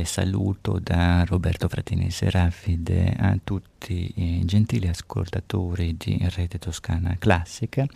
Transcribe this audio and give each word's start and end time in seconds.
Cordiale 0.00 0.04
saluto 0.04 0.78
da 0.78 1.24
Roberto 1.24 1.68
Fratini 1.68 2.10
Serafide 2.10 3.14
a 3.18 3.36
tutti 3.42 4.12
i 4.16 4.44
gentili 4.44 4.88
ascoltatori 4.88 5.96
di 5.96 6.18
Rete 6.34 6.58
Toscana 6.58 7.16
Classica. 7.18 7.86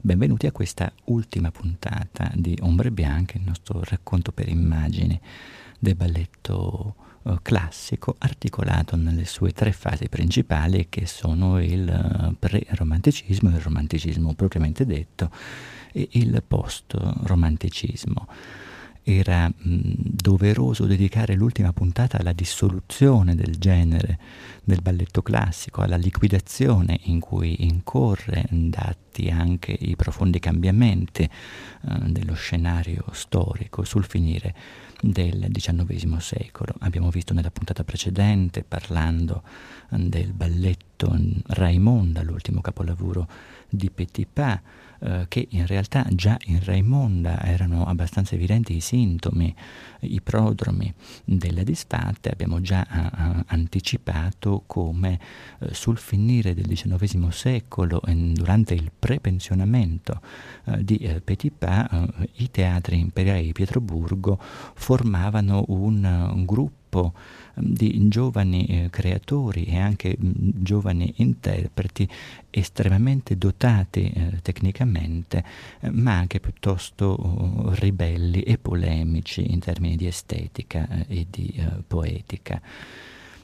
Benvenuti 0.00 0.46
a 0.46 0.52
questa 0.52 0.92
ultima 1.04 1.50
puntata 1.50 2.30
di 2.34 2.56
Ombre 2.62 2.90
Bianche, 2.90 3.38
il 3.38 3.44
nostro 3.44 3.82
racconto 3.84 4.32
per 4.32 4.48
immagini 4.48 5.18
del 5.78 5.94
balletto 5.94 6.94
eh, 7.24 7.38
classico 7.42 8.16
articolato 8.18 8.96
nelle 8.96 9.24
sue 9.24 9.52
tre 9.52 9.72
fasi 9.72 10.08
principali 10.08 10.86
che 10.88 11.06
sono 11.06 11.60
il 11.60 11.88
eh, 11.88 12.34
pre-romanticismo, 12.38 13.50
il 13.50 13.60
romanticismo 13.60 14.34
propriamente 14.34 14.84
detto 14.86 15.30
e 15.92 16.08
il 16.12 16.42
post-romanticismo 16.46 18.26
era 19.18 19.48
mh, 19.48 19.92
doveroso 19.94 20.86
dedicare 20.86 21.34
l'ultima 21.34 21.72
puntata 21.72 22.18
alla 22.18 22.32
dissoluzione 22.32 23.34
del 23.34 23.56
genere 23.58 24.18
del 24.64 24.80
balletto 24.82 25.22
classico, 25.22 25.82
alla 25.82 25.96
liquidazione 25.96 26.98
in 27.04 27.20
cui 27.20 27.64
incorre, 27.64 28.46
dati 28.50 29.28
anche 29.28 29.76
i 29.78 29.96
profondi 29.96 30.38
cambiamenti 30.38 31.22
eh, 31.22 31.30
dello 32.06 32.34
scenario 32.34 33.04
storico 33.12 33.84
sul 33.84 34.04
finire 34.04 34.54
del 35.00 35.48
XIX 35.50 36.16
secolo. 36.18 36.74
Abbiamo 36.80 37.10
visto 37.10 37.34
nella 37.34 37.50
puntata 37.50 37.84
precedente, 37.84 38.62
parlando 38.62 39.42
del 39.88 40.32
balletto 40.32 41.18
Raimonda, 41.46 42.22
l'ultimo 42.22 42.60
capolavoro 42.60 43.26
di 43.68 43.90
Petipa, 43.90 44.60
eh, 45.02 45.24
che 45.28 45.48
in 45.50 45.66
realtà 45.66 46.06
già 46.10 46.36
in 46.44 46.62
Raimonda 46.62 47.42
erano 47.42 47.86
abbastanza 47.86 48.34
evidenti 48.34 48.76
i 48.76 48.80
sintomi, 48.80 49.54
i 50.00 50.20
prodromi 50.20 50.92
della 51.24 51.62
disfatta, 51.62 52.30
abbiamo 52.30 52.60
già 52.60 52.86
uh, 52.90 53.42
anticipato 53.46 54.62
come 54.66 55.18
uh, 55.58 55.68
sul 55.72 55.96
finire 55.96 56.52
del 56.54 56.66
XIX 56.66 57.28
secolo, 57.28 58.02
durante 58.32 58.74
il 58.74 58.90
prepensionamento 58.96 60.20
di 60.80 61.20
Petipa, 61.24 61.88
i 62.36 62.50
teatri 62.50 62.98
imperiali 62.98 63.44
di 63.44 63.52
Pietroburgo 63.52 64.38
formavano 64.74 65.64
un, 65.68 66.04
un 66.04 66.44
gruppo 66.44 66.79
di 67.54 68.08
giovani 68.08 68.66
eh, 68.66 68.90
creatori 68.90 69.64
e 69.64 69.78
anche 69.78 70.16
mh, 70.18 70.32
giovani 70.62 71.12
interpreti 71.16 72.08
estremamente 72.50 73.36
dotati 73.36 74.10
eh, 74.10 74.38
tecnicamente, 74.42 75.44
eh, 75.80 75.90
ma 75.90 76.12
anche 76.12 76.40
piuttosto 76.40 77.16
uh, 77.18 77.70
ribelli 77.74 78.42
e 78.42 78.58
polemici 78.58 79.52
in 79.52 79.60
termini 79.60 79.96
di 79.96 80.06
estetica 80.06 80.88
e 81.06 81.26
di 81.30 81.54
poetica. 81.86 82.60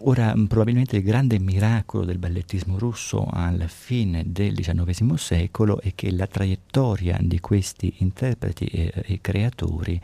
Ora, 0.00 0.34
probabilmente 0.46 0.98
il 0.98 1.02
grande 1.02 1.38
miracolo 1.38 2.04
del 2.04 2.18
ballettismo 2.18 2.78
russo 2.78 3.26
alla 3.30 3.66
fine 3.66 4.24
del 4.26 4.54
XIX 4.54 5.14
secolo 5.14 5.80
è 5.80 5.92
che 5.94 6.10
la 6.10 6.26
traiettoria 6.26 7.18
di 7.20 7.40
questi 7.40 7.94
interpreti 7.98 8.66
e, 8.66 8.92
e 8.94 9.18
creatori 9.22 9.98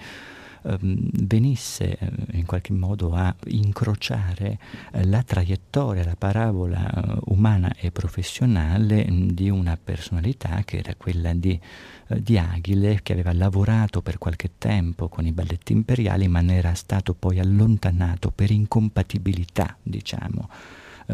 Ehm, 0.64 1.10
venisse 1.24 1.96
eh, 1.98 2.08
in 2.32 2.46
qualche 2.46 2.72
modo 2.72 3.12
a 3.14 3.34
incrociare 3.46 4.58
eh, 4.92 5.04
la 5.06 5.22
traiettoria, 5.22 6.04
la 6.04 6.14
parabola 6.16 6.88
eh, 6.88 7.18
umana 7.26 7.72
e 7.76 7.90
professionale 7.90 9.06
mm, 9.10 9.28
di 9.30 9.50
una 9.50 9.76
personalità 9.82 10.62
che 10.64 10.78
era 10.78 10.94
quella 10.94 11.32
di, 11.32 11.58
di 12.06 12.38
Aghile, 12.38 13.00
che 13.02 13.12
aveva 13.12 13.32
lavorato 13.32 14.02
per 14.02 14.18
qualche 14.18 14.52
tempo 14.58 15.08
con 15.08 15.26
i 15.26 15.32
balletti 15.32 15.72
imperiali, 15.72 16.28
ma 16.28 16.40
ne 16.40 16.56
era 16.56 16.74
stato 16.74 17.14
poi 17.14 17.40
allontanato 17.40 18.30
per 18.30 18.50
incompatibilità, 18.50 19.76
diciamo 19.82 20.48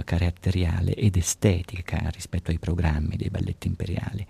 caratteriale 0.04 0.94
ed 0.94 1.16
estetica 1.16 2.08
rispetto 2.12 2.50
ai 2.50 2.58
programmi 2.58 3.16
dei 3.16 3.30
balletti 3.30 3.66
imperiali. 3.68 4.26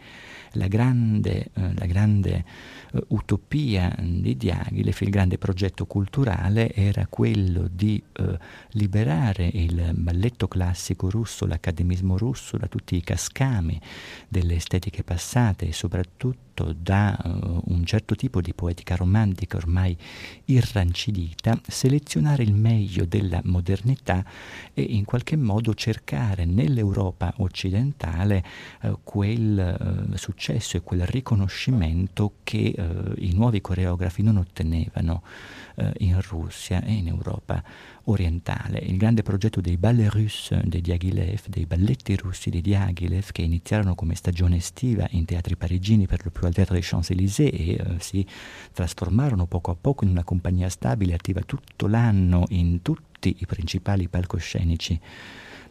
La 0.53 0.67
grande, 0.67 1.51
eh, 1.53 1.75
la 1.75 1.87
grande 1.87 2.45
uh, 2.93 3.05
utopia 3.09 3.95
di 3.99 4.37
Diaghilev, 4.37 4.97
il 5.01 5.11
grande 5.11 5.37
progetto 5.39 5.85
culturale 5.87 6.73
era 6.73 7.07
quello 7.07 7.69
di 7.71 8.03
uh, 8.19 8.37
liberare 8.71 9.47
il 9.53 9.93
balletto 9.95 10.49
classico 10.49 11.11
russo, 11.11 11.47
l'accademismo 11.47 12.17
russo 12.17 12.57
da 12.57 12.67
tutti 12.67 12.97
i 12.97 13.03
cascami 13.03 13.79
delle 14.27 14.55
estetiche 14.55 15.03
passate 15.03 15.67
e 15.69 15.73
soprattutto 15.73 16.48
da 16.65 17.19
uh, 17.23 17.63
un 17.67 17.85
certo 17.85 18.15
tipo 18.15 18.41
di 18.41 18.53
poetica 18.55 18.97
romantica 18.97 19.57
ormai 19.57 19.97
irrancidita, 20.47 21.59
selezionare 21.67 22.43
il 22.43 22.55
meglio 22.55 23.05
della 23.05 23.41
modernità 23.45 24.25
e 24.75 24.83
in 24.83 25.05
qualche 25.05 25.37
modo 25.37 25.75
cercare 25.75 26.45
nell'Europa 26.45 27.35
occidentale 27.39 28.45
quel 29.03 30.13
successo 30.15 30.77
e 30.77 30.81
quel 30.81 31.07
riconoscimento 31.07 32.35
che 32.45 32.75
i 33.19 33.33
nuovi 33.35 33.61
coreografi 33.61 34.23
non 34.23 34.37
ottenevano 34.39 35.23
in 35.99 36.21
Russia 36.21 36.83
e 36.83 36.93
in 36.93 37.09
Europa 37.09 37.63
orientale. 38.09 38.79
Il 38.79 38.97
grande 38.97 39.23
progetto 39.23 39.61
dei 39.61 39.77
ballet 39.77 40.11
russes 40.11 40.63
di 40.65 40.81
Diaghilev, 40.81 41.47
dei 41.49 41.67
balletti 41.67 42.17
russi 42.17 42.51
di 42.51 42.61
Diaghilev, 42.61 43.31
che 43.31 43.43
iniziarono 43.43 43.95
come 43.95 44.15
stagione 44.15 44.57
estiva 44.57 45.07
in 45.11 45.25
teatri 45.25 45.57
parigini, 45.57 46.07
per 46.07 46.25
lo 46.25 46.31
più 46.31 46.47
al 46.47 46.55
Teatro 46.55 46.75
des 46.75 46.89
Champs-Élysées, 46.89 47.53
e 47.53 47.71
eh, 47.73 47.85
si 47.99 48.27
trasformarono 48.73 49.47
poco 49.47 49.71
a 49.71 49.77
poco 49.81 50.05
in 50.05 50.11
una 50.11 50.25
compagnia 50.25 50.69
stabile, 50.69 51.15
attiva 51.15 51.41
tutto 51.43 51.87
l'anno 51.87 52.45
in 52.49 52.83
tutti 52.83 53.37
i 53.39 53.47
principali 53.47 54.09
palcoscenici 54.09 54.99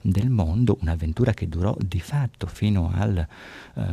del 0.02 0.30
mondo, 0.30 0.78
un'avventura 0.82 1.34
che 1.34 1.50
durò 1.50 1.76
di 1.80 2.00
fatto 2.00 2.48
fino 2.48 2.92
al 2.94 3.18
eh, 3.18 3.92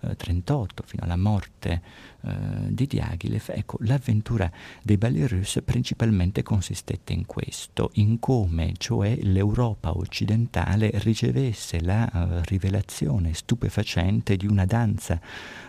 1938, 0.00 0.82
fino 0.86 1.04
alla 1.04 1.16
morte 1.16 1.82
eh, 2.26 2.34
di 2.68 2.86
Diaghilev. 2.86 3.44
Ecco, 3.48 3.78
l'avventura 3.80 4.50
dei 4.82 4.98
russi 5.26 5.62
principalmente 5.62 6.42
consistette 6.42 7.12
in 7.12 7.24
questo, 7.26 7.90
in 7.94 8.18
come 8.18 8.74
cioè 8.76 9.16
l'Europa 9.22 9.96
occidentale 9.96 10.90
ricevesse 10.94 11.80
la 11.80 12.08
uh, 12.12 12.40
rivelazione 12.44 13.32
stupefacente 13.34 14.36
di 14.36 14.46
una 14.46 14.64
danza 14.64 15.20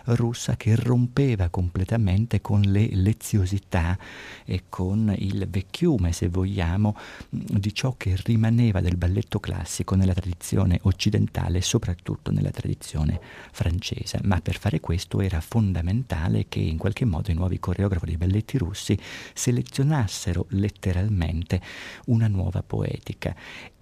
russa 0.04 0.56
che 0.56 0.74
rompeva 0.74 1.48
completamente 1.48 2.40
con 2.40 2.60
le 2.62 2.88
leziosità 2.92 3.96
e 4.44 4.64
con 4.68 5.14
il 5.16 5.46
vecchiume, 5.48 6.12
se 6.12 6.28
vogliamo, 6.28 6.96
di 7.28 7.72
ciò 7.72 7.94
che 7.96 8.16
rimaneva 8.24 8.80
del 8.80 8.96
balletto 8.96 9.38
classico 9.38 9.94
nella 9.94 10.14
tradizione 10.14 10.78
occidentale 10.82 11.60
soprattutto 11.60 12.32
nella 12.32 12.50
tradizione 12.50 13.20
francese. 13.52 14.17
Ma 14.22 14.40
per 14.40 14.58
fare 14.58 14.80
questo 14.80 15.20
era 15.20 15.40
fondamentale 15.40 16.46
che 16.48 16.60
in 16.60 16.78
qualche 16.78 17.04
modo 17.04 17.30
i 17.30 17.34
nuovi 17.34 17.58
coreografi 17.58 18.06
dei 18.06 18.16
balletti 18.16 18.58
russi 18.58 18.98
selezionassero 19.34 20.46
letteralmente 20.50 21.60
una 22.06 22.28
nuova 22.28 22.62
poetica. 22.62 23.34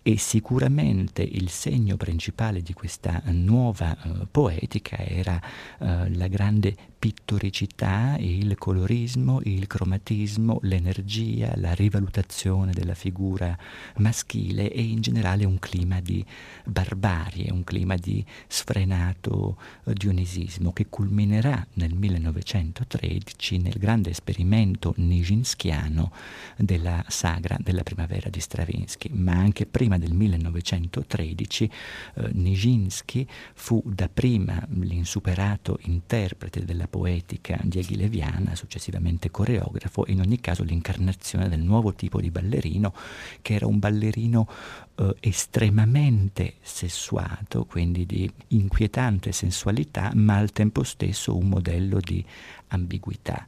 E 0.03 0.19
sicuramente 0.19 1.23
il 1.23 1.51
segno 1.51 1.97
principale 1.97 2.63
di 2.63 2.73
questa 2.73 3.21
nuova 3.27 3.97
uh, 4.05 4.29
poetica 4.31 4.99
era 4.99 5.35
uh, 5.79 6.07
la 6.11 6.29
grande 6.29 6.77
pittoricità, 7.07 8.17
il 8.19 8.57
colorismo, 8.59 9.39
il 9.45 9.69
cromatismo, 9.69 10.59
l'energia, 10.63 11.53
la 11.55 11.73
rivalutazione 11.73 12.73
della 12.73 12.95
figura 12.95 13.57
maschile 13.99 14.73
e 14.73 14.83
in 14.83 15.03
generale 15.03 15.45
un 15.45 15.61
clima 15.61 16.01
di 16.01 16.25
barbarie, 16.65 17.53
un 17.53 17.63
clima 17.63 17.95
di 17.95 18.25
sfrenato 18.49 19.57
uh, 19.85 19.93
dionisismo 19.93 20.73
che 20.73 20.89
culminerà 20.89 21.65
nel 21.75 21.95
1913 21.95 23.59
nel 23.59 23.79
grande 23.79 24.11
esperimento 24.11 24.93
nijinschiano 24.97 26.11
della 26.57 27.05
sagra 27.07 27.57
della 27.61 27.85
primavera 27.85 28.29
di 28.31 28.41
Stravinsky, 28.41 29.11
ma 29.13 29.35
anche 29.35 29.65
prima 29.65 29.97
del 29.97 30.13
1913 30.13 31.71
eh, 32.15 32.31
Nijinsky 32.33 33.25
fu 33.55 33.81
dapprima 33.85 34.67
l'insuperato 34.71 35.79
interprete 35.83 36.65
della 36.65 36.89
poetica 36.97 37.61
diaghileviana, 37.63 38.55
successivamente 38.55 39.31
coreografo, 39.31 40.05
in 40.09 40.21
ogni 40.21 40.41
caso 40.41 40.65
l'incarnazione 40.65 41.47
del 41.47 41.61
nuovo 41.61 41.93
tipo 41.93 42.23
di 42.23 42.31
ballerino, 42.31 42.95
che 43.43 43.53
era 43.53 43.67
un 43.67 43.79
ballerino 43.79 44.49
eh, 44.95 45.15
estremamente 45.21 46.55
sessuato, 46.63 47.67
quindi 47.67 48.07
di 48.07 48.31
inquietante 48.49 49.33
sensualità, 49.33 50.11
ma 50.15 50.37
al 50.37 50.53
tempo 50.53 50.85
stesso 50.85 51.37
un 51.37 51.49
modello 51.49 52.01
di 52.01 52.25
ambiguità 52.69 53.47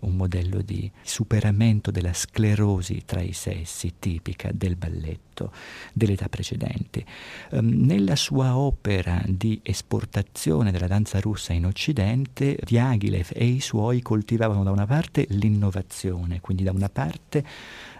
un 0.00 0.16
modello 0.16 0.62
di 0.62 0.90
superamento 1.02 1.90
della 1.90 2.12
sclerosi 2.12 3.02
tra 3.04 3.20
i 3.20 3.32
sessi 3.32 3.94
tipica 3.98 4.50
del 4.52 4.76
balletto 4.76 5.52
dell'età 5.92 6.28
precedente. 6.28 7.04
Um, 7.50 7.84
nella 7.86 8.16
sua 8.16 8.56
opera 8.56 9.22
di 9.26 9.60
esportazione 9.62 10.72
della 10.72 10.86
danza 10.86 11.20
russa 11.20 11.52
in 11.52 11.66
Occidente, 11.66 12.58
Diaghilev 12.64 13.30
e 13.32 13.44
i 13.44 13.60
suoi 13.60 14.02
coltivavano 14.02 14.64
da 14.64 14.70
una 14.70 14.86
parte 14.86 15.26
l'innovazione, 15.28 16.40
quindi 16.40 16.64
da 16.64 16.72
una 16.72 16.88
parte 16.88 17.44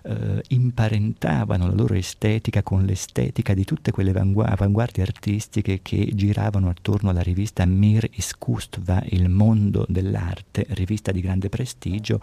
eh, 0.02 0.42
imparentavano 0.48 1.66
la 1.66 1.74
loro 1.74 1.94
estetica 1.94 2.62
con 2.62 2.84
l'estetica 2.84 3.54
di 3.54 3.64
tutte 3.64 3.90
quelle 3.90 4.10
avangu- 4.10 4.46
avanguardie 4.46 5.02
artistiche 5.02 5.80
che 5.82 6.10
giravano 6.14 6.68
attorno 6.68 7.10
alla 7.10 7.22
rivista 7.22 7.64
Mir 7.66 8.08
Iskustva, 8.10 9.04
il 9.10 9.28
mondo 9.28 9.84
dell'arte, 9.88 10.66
rivista 10.70 11.12
di 11.12 11.20
grande 11.20 11.48
prestigio 11.48 12.20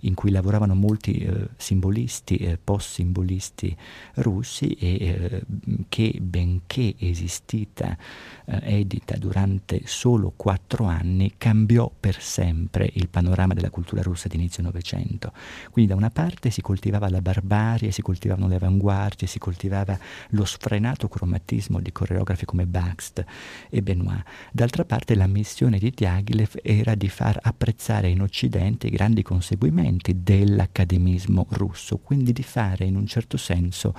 in 0.00 0.14
cui 0.14 0.30
lavoravano 0.30 0.74
molti 0.74 1.18
eh, 1.18 1.48
simbolisti, 1.56 2.36
eh, 2.36 2.58
post-simbolisti 2.62 3.76
russi 4.14 4.70
e 4.72 4.94
eh, 4.94 5.42
che 5.88 6.18
benché 6.20 6.94
esistita, 6.98 7.96
eh, 8.44 8.80
edita 8.80 9.16
durante 9.16 9.82
solo 9.84 10.32
quattro 10.36 10.84
anni, 10.84 11.34
cambiò 11.38 11.90
per 11.98 12.20
sempre 12.20 12.90
il 12.94 13.08
panorama 13.08 13.54
della 13.54 13.70
cultura 13.70 14.02
russa 14.02 14.28
di 14.28 14.36
inizio 14.36 14.62
Novecento. 14.62 15.32
Quindi 15.70 15.90
da 15.90 15.96
una 15.96 16.10
parte 16.10 16.50
si 16.50 16.60
coltivava 16.60 17.08
la 17.08 17.21
barbarie, 17.22 17.90
si 17.90 18.02
coltivavano 18.02 18.48
le 18.48 18.56
avanguardie, 18.56 19.26
si 19.26 19.38
coltivava 19.38 19.98
lo 20.30 20.44
sfrenato 20.44 21.08
cromatismo 21.08 21.80
di 21.80 21.92
coreografi 21.92 22.44
come 22.44 22.66
Baxt 22.66 23.24
e 23.70 23.80
Benoit. 23.80 24.22
D'altra 24.52 24.84
parte 24.84 25.14
la 25.14 25.26
missione 25.26 25.78
di 25.78 25.90
Diaghilev 25.90 26.58
era 26.62 26.94
di 26.94 27.08
far 27.08 27.38
apprezzare 27.40 28.08
in 28.08 28.20
Occidente 28.20 28.88
i 28.88 28.90
grandi 28.90 29.22
conseguimenti 29.22 30.22
dell'accademismo 30.22 31.46
russo, 31.50 31.96
quindi 31.96 32.32
di 32.32 32.42
fare 32.42 32.84
in 32.84 32.96
un 32.96 33.06
certo 33.06 33.38
senso 33.38 33.94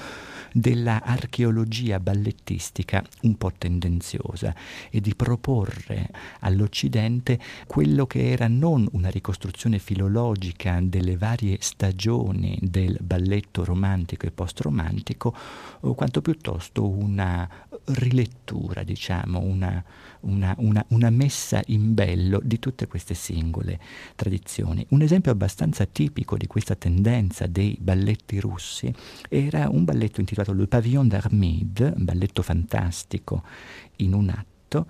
della 0.54 1.02
archeologia 1.04 2.00
ballettistica 2.00 3.04
un 3.24 3.36
po' 3.38 3.52
tendenziosa 3.58 4.56
e 4.90 5.02
di 5.02 5.16
proporre 5.16 6.10
all'Occidente 6.42 7.40
quello 7.68 8.06
che 8.06 8.30
era 8.30 8.48
non 8.48 8.88
una 8.92 9.10
ricostruzione 9.10 9.80
filologica 9.80 10.80
delle 10.82 11.18
varie 11.18 11.58
stagioni 11.60 12.58
del 12.62 12.98
balletto 13.02 13.66
romantico 13.66 14.28
e 14.28 14.32
post-romantico, 14.32 15.36
quanto 15.96 16.22
piuttosto 16.22 16.88
una 16.88 17.50
rilettura, 17.86 18.84
diciamo, 18.84 19.40
una, 19.40 19.84
una, 20.24 20.56
una, 20.58 20.84
una, 20.90 21.10
messa 21.10 21.62
in 21.68 21.94
bello 21.94 22.40
di 22.44 22.60
tutte 22.60 22.88
queste 22.88 23.14
singole 23.14 23.80
tradizioni. 24.16 24.86
Un 24.90 25.02
esempio 25.02 25.32
abbastanza 25.32 25.86
tipico 25.86 26.38
di 26.38 26.48
questa 26.48 26.76
tendenza 26.76 27.48
dei 27.48 27.78
balletti 27.80 28.40
russi 28.40 28.94
era 29.30 29.70
un 29.70 29.84
balletto 29.84 30.20
intitolato 30.20 30.54
Le 30.54 30.68
Pavillon 30.68 31.08
d'Armide, 31.08 31.94
un 31.96 32.06
balletto 32.06 32.42
fantastico 32.42 33.44
in 33.98 34.14
un 34.14 34.30
atto, 34.30 34.88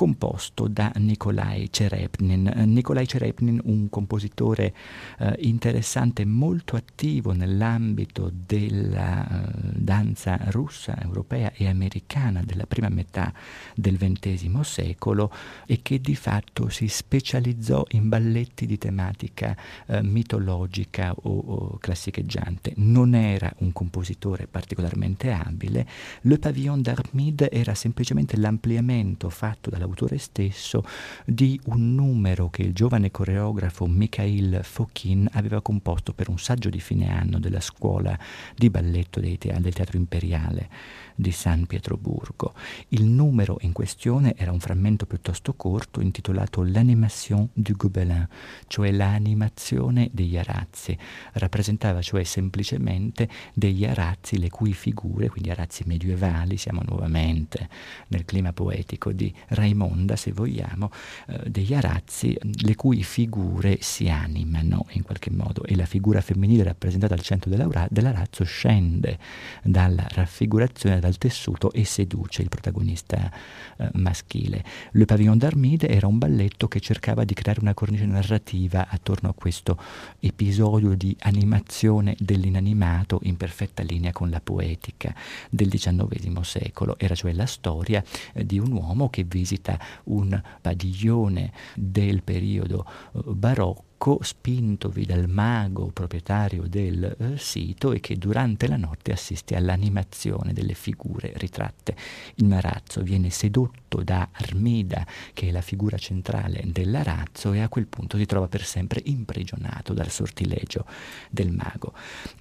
composto 0.00 0.66
da 0.66 0.90
Nikolai 0.96 1.68
Cherepnin. 1.68 2.50
Nikolai 2.68 3.04
Cherepnin, 3.04 3.60
un 3.64 3.90
compositore 3.90 4.72
eh, 5.18 5.36
interessante, 5.40 6.24
molto 6.24 6.74
attivo 6.74 7.32
nell'ambito 7.32 8.32
della 8.32 9.28
eh, 9.28 9.52
danza 9.74 10.38
russa, 10.44 10.98
europea 11.02 11.52
e 11.54 11.68
americana 11.68 12.40
della 12.42 12.64
prima 12.64 12.88
metà 12.88 13.30
del 13.74 13.98
XX 13.98 14.60
secolo 14.60 15.30
e 15.66 15.80
che 15.82 16.00
di 16.00 16.14
fatto 16.14 16.70
si 16.70 16.88
specializzò 16.88 17.84
in 17.90 18.08
balletti 18.08 18.64
di 18.64 18.78
tematica 18.78 19.54
eh, 19.84 20.02
mitologica 20.02 21.12
o, 21.14 21.30
o 21.30 21.78
classicheggiante. 21.78 22.72
Non 22.76 23.14
era 23.14 23.52
un 23.58 23.74
compositore 23.74 24.46
particolarmente 24.46 25.30
abile, 25.30 25.86
Le 26.22 26.38
Pavillon 26.38 26.80
d'Armide 26.80 27.50
era 27.50 27.74
semplicemente 27.74 28.38
l'ampliamento 28.38 29.28
fatto 29.28 29.68
dalla 29.68 29.88
dall'autore 29.90 30.18
stesso 30.18 30.84
di 31.24 31.60
un 31.66 31.94
numero 31.94 32.48
che 32.48 32.62
il 32.62 32.72
giovane 32.72 33.10
coreografo 33.10 33.86
Mikhail 33.86 34.60
Fokin 34.62 35.28
aveva 35.32 35.60
composto 35.60 36.12
per 36.12 36.28
un 36.28 36.38
saggio 36.38 36.70
di 36.70 36.80
fine 36.80 37.10
anno 37.10 37.38
della 37.38 37.60
scuola 37.60 38.18
di 38.54 38.70
balletto 38.70 39.20
te- 39.20 39.56
del 39.58 39.74
Teatro 39.74 39.96
Imperiale 39.96 40.68
di 41.14 41.32
San 41.32 41.66
Pietroburgo. 41.66 42.54
Il 42.88 43.04
numero 43.04 43.58
in 43.60 43.72
questione 43.72 44.34
era 44.36 44.52
un 44.52 44.60
frammento 44.60 45.04
piuttosto 45.06 45.52
corto 45.54 46.00
intitolato 46.00 46.62
L'animation 46.62 47.48
du 47.52 47.76
Gobelin, 47.76 48.26
cioè 48.66 48.90
l'animazione 48.90 50.08
degli 50.12 50.38
arazzi. 50.38 50.96
Rappresentava 51.32 52.00
cioè 52.00 52.24
semplicemente 52.24 53.28
degli 53.52 53.84
arazzi 53.84 54.38
le 54.38 54.48
cui 54.48 54.72
figure, 54.72 55.28
quindi 55.28 55.50
arazzi 55.50 55.82
medievali, 55.84 56.56
siamo 56.56 56.80
nuovamente 56.86 57.68
nel 58.08 58.24
clima 58.24 58.52
poetico 58.52 59.12
di 59.12 59.32
Raimonda, 59.80 60.16
se 60.16 60.32
vogliamo, 60.32 60.90
eh, 61.26 61.48
degli 61.48 61.72
arazzi 61.72 62.36
le 62.62 62.74
cui 62.74 63.02
figure 63.02 63.78
si 63.80 64.08
animano 64.08 64.86
in 64.90 65.02
qualche 65.02 65.30
modo 65.30 65.64
e 65.64 65.74
la 65.74 65.86
figura 65.86 66.20
femminile 66.20 66.62
rappresentata 66.64 67.14
al 67.14 67.20
centro 67.20 67.50
dell'arazzo 67.50 68.44
scende 68.44 69.18
dalla 69.62 70.06
raffigurazione, 70.10 71.00
dal 71.00 71.16
tessuto 71.16 71.72
e 71.72 71.84
seduce 71.84 72.42
il 72.42 72.48
protagonista 72.48 73.32
eh, 73.76 73.88
maschile. 73.94 74.64
Le 74.92 75.04
Pavillon 75.06 75.38
d'Armide 75.38 75.88
era 75.88 76.06
un 76.06 76.18
balletto 76.18 76.68
che 76.68 76.80
cercava 76.80 77.24
di 77.24 77.34
creare 77.34 77.60
una 77.60 77.74
cornice 77.74 78.04
narrativa 78.04 78.88
attorno 78.88 79.30
a 79.30 79.34
questo 79.34 79.78
episodio 80.20 80.94
di 80.94 81.16
animazione 81.20 82.16
dell'inanimato 82.18 83.20
in 83.22 83.36
perfetta 83.36 83.82
linea 83.82 84.12
con 84.12 84.28
la 84.30 84.40
poetica 84.40 85.14
del 85.48 85.68
XIX 85.68 86.40
secolo. 86.40 86.98
Era 86.98 87.14
cioè 87.14 87.32
la 87.32 87.46
storia 87.46 88.02
eh, 88.32 88.44
di 88.44 88.58
un 88.58 88.72
uomo 88.72 89.08
che 89.08 89.24
visita 89.24 89.59
un 90.04 90.40
padiglione 90.60 91.52
del 91.74 92.22
periodo 92.22 92.86
eh, 93.14 93.20
barocco 93.26 93.88
spintovi 94.22 95.04
dal 95.04 95.28
mago 95.28 95.90
proprietario 95.92 96.66
del 96.66 97.04
eh, 97.18 97.36
sito 97.36 97.92
e 97.92 98.00
che 98.00 98.16
durante 98.16 98.66
la 98.66 98.78
notte 98.78 99.12
assiste 99.12 99.56
all'animazione 99.56 100.54
delle 100.54 100.72
figure 100.72 101.32
ritratte. 101.36 101.94
Il 102.36 102.46
marazzo 102.46 103.02
viene 103.02 103.28
sedotto 103.28 104.02
da 104.02 104.28
Armida, 104.32 105.06
che 105.34 105.48
è 105.48 105.50
la 105.50 105.60
figura 105.60 105.98
centrale 105.98 106.62
dell'arazzo, 106.66 107.52
e 107.52 107.60
a 107.60 107.68
quel 107.68 107.86
punto 107.86 108.16
si 108.16 108.24
trova 108.24 108.48
per 108.48 108.64
sempre 108.64 109.02
imprigionato 109.04 109.92
dal 109.92 110.10
sortilegio 110.10 110.86
del 111.30 111.52
mago. 111.52 111.92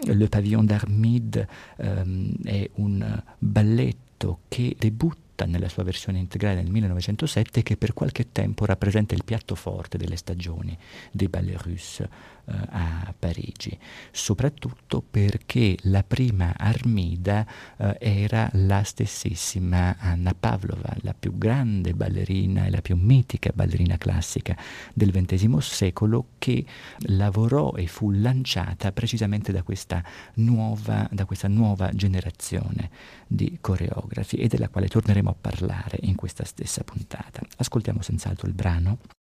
Le 0.04 0.30
Pavillon 0.30 0.66
d'Armide 0.66 1.48
ehm, 1.78 2.36
è 2.44 2.70
un 2.76 3.24
balletto 3.38 4.40
che 4.48 4.76
debutta 4.78 5.29
nella 5.46 5.70
sua 5.70 5.84
versione 5.84 6.20
integrale 6.20 6.62
nel 6.62 6.72
1907 6.72 7.64
che 7.64 7.78
per 7.78 7.94
qualche 7.94 8.32
tempo 8.32 8.66
rappresenta 8.66 9.16
il 9.16 9.24
piatto 9.24 9.56
forte 9.56 9.98
delle 9.98 10.16
stagioni 10.16 10.78
dei 11.12 11.28
ballet 11.28 11.62
russes 11.62 12.08
eh, 12.50 12.68
a 12.70 13.14
Parigi, 13.18 13.78
soprattutto 14.12 15.02
perché 15.02 15.78
la 15.84 16.04
prima 16.04 16.54
Armida 16.58 17.46
eh, 17.78 17.98
era 18.00 18.50
la 18.54 18.84
stessissima 18.84 19.98
Anna 20.00 20.34
Pavlova, 20.38 20.96
la 21.02 21.14
più 21.18 21.38
grande 21.38 21.94
ballerina 21.94 22.66
e 22.66 22.72
la 22.72 22.82
più 22.82 22.96
mitica 22.96 23.52
ballerina 23.54 23.98
classica 23.98 24.58
del 24.94 25.12
XX 25.12 25.58
secolo 25.58 26.30
che 26.38 26.66
lavorò 27.08 27.74
e 27.74 27.88
fu 27.88 28.12
lanciata 28.12 28.92
precisamente 28.92 29.52
da 29.52 29.64
questa 29.64 30.04
nuova, 30.36 31.08
da 31.12 31.26
questa 31.26 31.48
nuova 31.48 31.92
generazione 31.94 32.90
di 33.28 33.58
coreografi 33.62 34.38
e 34.38 34.48
della 34.48 34.70
quale 34.70 34.88
torneremo 34.88 35.30
a 35.30 35.36
parlare 35.40 35.98
in 36.02 36.16
questa 36.16 36.46
stessa 36.46 36.84
puntata. 36.84 37.42
Ascoltiamo 37.58 38.02
senz'altro 38.02 38.48
il 38.48 38.54
brano. 38.54 39.19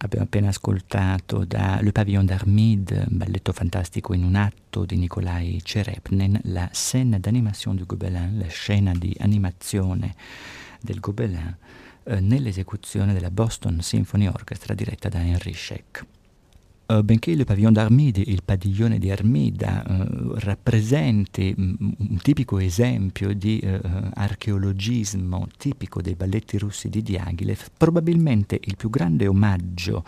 Abbiamo 0.00 0.26
appena 0.26 0.48
ascoltato 0.50 1.44
da 1.44 1.80
Le 1.80 1.90
Pavillon 1.90 2.24
d'Armide, 2.24 3.06
balletto 3.08 3.52
fantastico 3.52 4.14
in 4.14 4.22
un 4.22 4.36
atto 4.36 4.84
di 4.84 4.96
Nikolai 4.96 5.60
Cherepnin, 5.60 6.38
la 6.44 6.70
scène 6.72 7.18
d'animation 7.18 7.74
du 7.74 7.84
Gobelin, 7.84 8.38
la 8.38 8.46
scena 8.46 8.92
di 8.92 9.12
animazione 9.18 10.14
del 10.80 11.00
Gobelin, 11.00 11.56
eh, 12.04 12.20
nell'esecuzione 12.20 13.12
della 13.12 13.32
Boston 13.32 13.80
Symphony 13.80 14.28
Orchestra 14.28 14.72
diretta 14.72 15.08
da 15.08 15.18
Henry 15.18 15.52
Scheck. 15.52 16.06
Uh, 16.90 17.02
benché 17.02 17.32
il 17.32 17.44
pavillon 17.44 17.70
d'Armide, 17.70 18.22
il 18.24 18.42
padiglione 18.42 18.98
di 18.98 19.10
Armida, 19.10 19.84
uh, 19.86 20.36
rappresenti 20.36 21.52
um, 21.54 21.76
un 21.98 22.16
tipico 22.16 22.58
esempio 22.58 23.34
di 23.34 23.60
uh, 23.62 23.78
archeologismo 24.14 25.48
tipico 25.58 26.00
dei 26.00 26.14
balletti 26.14 26.56
russi 26.56 26.88
di 26.88 27.02
Diaghilev, 27.02 27.66
probabilmente 27.76 28.58
il 28.64 28.76
più 28.76 28.88
grande 28.88 29.26
omaggio 29.26 30.02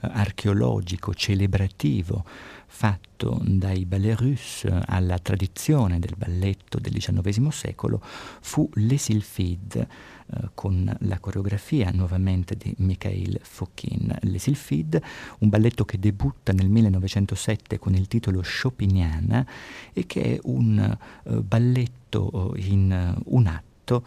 archeologico, 0.00 1.14
celebrativo 1.14 2.26
fatto 2.66 3.40
dai 3.42 3.86
ballet 3.86 4.20
russi 4.20 4.68
alla 4.68 5.18
tradizione 5.18 5.98
del 5.98 6.14
balletto 6.14 6.78
del 6.78 6.92
XIX 6.92 7.48
secolo 7.48 8.02
fu 8.02 8.68
l'Esilfid, 8.74 9.86
eh, 10.30 10.50
con 10.54 10.94
la 11.00 11.18
coreografia 11.18 11.90
nuovamente 11.90 12.56
di 12.56 12.74
Mikhail 12.78 13.38
Fokin. 13.42 14.16
Le 14.20 14.38
Silfid, 14.38 15.00
un 15.38 15.48
balletto 15.48 15.84
che 15.84 15.98
debutta 15.98 16.52
nel 16.52 16.68
1907 16.68 17.78
con 17.78 17.94
il 17.94 18.08
titolo 18.08 18.42
Chopiniana 18.42 19.46
e 19.92 20.06
che 20.06 20.34
è 20.34 20.40
un 20.44 20.98
uh, 21.24 21.42
balletto 21.42 22.52
in 22.56 23.14
uh, 23.16 23.36
un 23.36 23.46
atto 23.46 24.04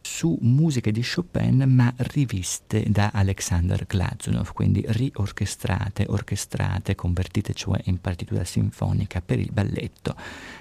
su 0.00 0.36
musiche 0.42 0.92
di 0.92 1.02
Chopin 1.02 1.64
ma 1.66 1.92
riviste 1.96 2.84
da 2.88 3.10
Alexander 3.12 3.86
Glazunov, 3.86 4.52
quindi 4.52 4.84
riorchestrate, 4.86 6.04
orchestrate, 6.06 6.94
convertite 6.94 7.54
cioè 7.54 7.80
in 7.84 8.00
partitura 8.00 8.44
sinfonica 8.44 9.22
per 9.22 9.38
il 9.38 9.50
balletto 9.50 10.14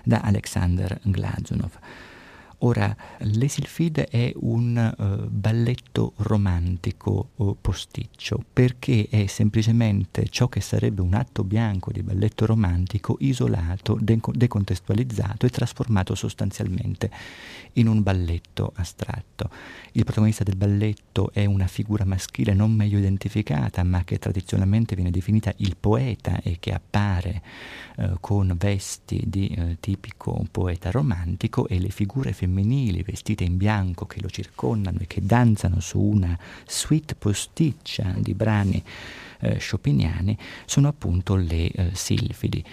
da 0.04 0.22
Alexander 0.22 0.98
Glazunov. 1.04 1.78
Ora, 2.66 2.96
l'Esilfide 3.20 4.06
è 4.06 4.32
un 4.36 4.94
uh, 4.98 5.28
balletto 5.30 6.14
romantico 6.18 7.32
uh, 7.36 7.58
posticcio 7.60 8.42
perché 8.54 9.08
è 9.10 9.26
semplicemente 9.28 10.28
ciò 10.30 10.48
che 10.48 10.62
sarebbe 10.62 11.02
un 11.02 11.14
atto 11.14 11.44
bianco 11.44 11.92
di 11.92 12.02
balletto 12.02 12.46
romantico 12.46 13.18
isolato, 13.20 13.98
de- 14.00 14.18
decontestualizzato 14.32 15.46
e 15.46 15.50
trasformato 15.50 16.16
sostanzialmente 16.16 17.12
in 17.74 17.90
un 17.90 18.02
balletto 18.02 18.72
astratto. 18.76 19.50
Il 19.92 20.06
protagonista 20.06 20.46
del 20.46 20.56
balletto 20.56 21.32
è 21.34 21.44
una 21.44 21.68
figura 21.68 22.06
maschile 22.06 22.54
non 22.54 22.72
meglio 22.72 22.98
identificata 22.98 23.84
ma 23.84 24.06
che 24.06 24.20
tradizionalmente 24.20 24.96
viene 24.96 25.12
definita 25.12 25.54
il 25.58 25.76
poeta 25.78 26.40
e 26.42 26.56
che 26.62 26.72
appare 26.72 27.42
uh, 27.98 28.18
con 28.22 28.56
vesti 28.58 29.22
di 29.26 29.78
tipico 29.82 30.46
poeta 30.50 30.92
romantico 30.92 31.68
e 31.68 31.78
le 31.78 31.90
figure 31.90 32.32
femminili 32.32 32.52
femminili 32.54 33.02
vestite 33.02 33.44
in 33.44 33.58
bianco 33.58 34.06
che 34.06 34.22
lo 34.22 34.30
circondano 34.30 35.00
e 35.00 35.08
che 35.08 35.26
danzano 35.26 35.80
su 35.80 36.00
una 36.00 36.38
suite 36.66 37.16
posticcia 37.16 38.14
di 38.18 38.36
brani 38.36 38.82
eh, 39.40 39.60
chopiniani 39.60 40.38
sono 40.66 40.88
appunto 40.88 41.36
le 41.36 41.70
eh, 41.70 41.90
silfidi. 41.94 42.64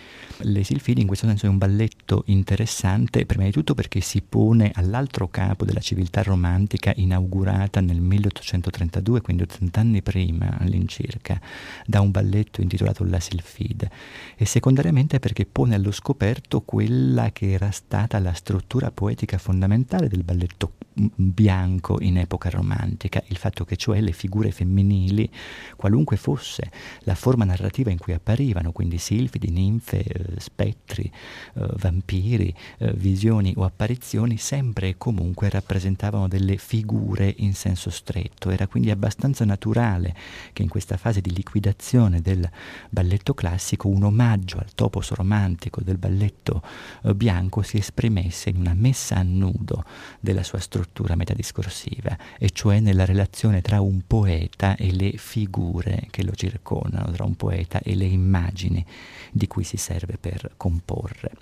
Le 0.43 0.65
silfidi 0.65 1.03
in 1.03 1.07
questo 1.07 1.27
senso 1.27 1.47
è 1.47 1.49
un 1.51 1.59
balletto 1.59 2.23
interessante, 2.27 3.27
prima 3.27 3.45
di 3.45 3.51
tutto 3.51 3.75
perché 3.75 4.01
si 4.01 4.23
pone 4.23 4.71
all'altro 4.75 5.29
capo 5.29 5.67
della 5.67 5.81
civiltà 5.81 6.23
romantica 6.23 6.93
inaugurata 6.97 7.81
nel 7.81 8.01
1832, 8.01 9.21
quindi 9.21 9.43
80 9.43 9.81
anni 9.81 10.03
prima 10.03 10.57
all'incirca, 10.59 11.39
da 11.85 12.01
un 12.01 12.11
balletto 12.11 12.63
intitolato 12.63 13.05
La 13.05 13.21
Silfide, 13.21 13.91
e 14.37 14.47
secondariamente 14.47 15.19
perché 15.19 15.45
pone 15.45 15.75
allo 15.75 15.93
scoperto 15.93 16.63
quella 16.63 17.33
che 17.33 17.53
era 17.53 17.71
stata 17.71 18.19
la 18.19 18.33
struttura 18.33 18.91
poetica 18.91 19.37
fondamentale 19.37 20.09
del 20.09 20.25
balletto 20.25 20.73
bianco 20.93 21.99
in 22.01 22.19
epoca 22.19 22.51
romantica, 22.51 23.23
il 23.29 23.37
fatto 23.37 23.65
che 23.65 23.77
cioè 23.77 24.01
le 24.01 24.13
figure 24.13 24.51
femminili, 24.51 25.31
qualunque 25.77 26.17
fosse 26.17 26.71
la 27.01 27.15
forma 27.15 27.45
narrativa 27.45 27.91
in 27.91 27.99
cui 27.99 28.13
apparivano, 28.13 28.73
quindi 28.73 28.99
silfidi, 28.99 29.51
ninfe, 29.51 30.03
eh, 30.03 30.30
spettri, 30.39 31.11
eh, 31.55 31.67
vampiri, 31.77 32.55
eh, 32.79 32.93
visioni 32.93 33.53
o 33.57 33.65
apparizioni, 33.65 34.37
sempre 34.37 34.89
e 34.89 34.95
comunque 34.99 35.49
rappresentavano 35.49 36.29
delle 36.29 36.57
figure 36.57 37.35
in 37.39 37.55
senso 37.55 37.91
stretto. 37.91 38.51
Era 38.51 38.67
quindi 38.67 38.91
abbastanza 38.91 39.45
naturale 39.45 40.15
che 40.53 40.63
in 40.63 40.69
questa 40.69 40.97
fase 40.97 41.21
di 41.21 41.33
liquidazione 41.33 42.21
del 42.21 42.49
balletto 42.89 43.35
classico 43.35 43.89
un 43.89 44.05
omaggio 44.05 44.59
al 44.59 44.73
topos 44.75 45.11
romantico 45.13 45.81
del 45.81 45.99
balletto 45.99 46.63
eh, 47.03 47.15
bianco 47.15 47.63
si 47.63 47.79
esprimesse 47.79 48.51
in 48.51 48.57
una 48.57 48.75
messa 48.75 49.17
a 49.17 49.23
nudo 49.23 49.85
della 50.21 50.43
sua 50.43 50.59
struttura 50.59 51.15
metadiscorsiva, 51.15 52.17
e 52.39 52.51
cioè 52.51 52.81
nella 52.81 53.05
relazione 53.05 53.61
tra 53.61 53.81
un 53.81 54.03
poeta 54.07 54.77
e 54.77 54.93
le 54.93 55.13
figure 55.17 56.07
che 56.11 56.25
lo 56.25 56.33
circondano, 56.33 57.11
tra 57.13 57.25
un 57.25 57.35
poeta 57.37 57.81
e 57.81 57.95
le 57.95 58.05
immagini 58.05 58.85
di 59.33 59.47
cui 59.47 59.65
si 59.65 59.77
serve 59.77 60.17
per 60.21 60.53
comporre. 60.57 61.33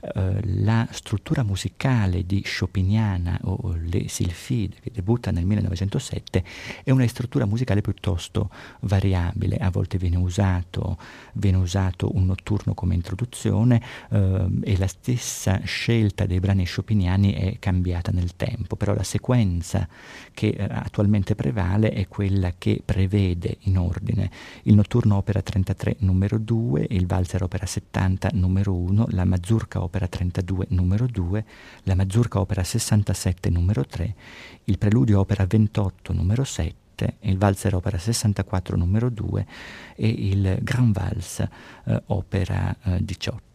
Uh, 0.00 0.38
la 0.62 0.86
struttura 0.92 1.42
musicale 1.42 2.24
di 2.24 2.44
Chopiniana 2.44 3.38
o 3.42 3.74
Le 3.76 4.08
Sylphide, 4.08 4.76
che 4.80 4.90
debutta 4.92 5.32
nel 5.32 5.44
1907, 5.44 6.44
è 6.84 6.90
una 6.90 7.06
struttura 7.08 7.46
musicale 7.46 7.80
piuttosto 7.80 8.50
variabile. 8.80 9.56
A 9.56 9.70
volte 9.70 9.98
viene 9.98 10.16
usato, 10.16 10.98
viene 11.32 11.56
usato 11.56 12.14
un 12.14 12.26
notturno 12.26 12.74
come 12.74 12.94
introduzione 12.94 13.82
uh, 14.10 14.60
e 14.62 14.76
la 14.78 14.86
stessa 14.86 15.60
scelta 15.64 16.26
dei 16.26 16.38
brani 16.38 16.64
chopiniani 16.64 17.32
è 17.32 17.58
cambiata 17.58 18.12
nel 18.12 18.36
tempo, 18.36 18.76
però 18.76 18.94
la 18.94 19.02
sequenza 19.02 19.88
che 20.32 20.54
uh, 20.56 20.62
attualmente 20.68 21.34
prevale 21.34 21.90
è 21.90 22.06
quella 22.06 22.52
che 22.56 22.80
prevede 22.84 23.56
in 23.62 23.78
ordine 23.78 24.30
il 24.62 24.74
notturno 24.74 25.16
opera 25.16 25.42
33 25.42 25.96
numero 26.00 26.38
2, 26.38 26.86
il 26.90 27.06
valzer 27.06 27.42
opera 27.42 27.66
70 27.66 28.30
numero 28.34 28.74
1, 28.74 29.06
la 29.10 29.24
mazurka 29.24 29.80
opera 29.80 29.86
32 29.88 30.66
numero 30.70 31.06
2, 31.06 31.44
la 31.84 31.94
Mazurka 31.94 32.40
opera 32.40 32.62
67 32.62 33.50
numero 33.50 33.84
3, 33.84 34.14
il 34.64 34.78
Preludio 34.78 35.20
opera 35.20 35.46
28 35.46 36.12
numero 36.12 36.44
7, 36.44 37.16
il 37.20 37.38
Valzer 37.38 37.74
opera 37.74 37.98
64 37.98 38.76
numero 38.76 39.08
2 39.08 39.46
e 39.96 40.08
il 40.08 40.58
Grand 40.60 40.92
Vals 40.92 41.40
eh, 41.84 42.02
opera 42.06 42.76
eh, 42.84 43.04
18 43.04 43.47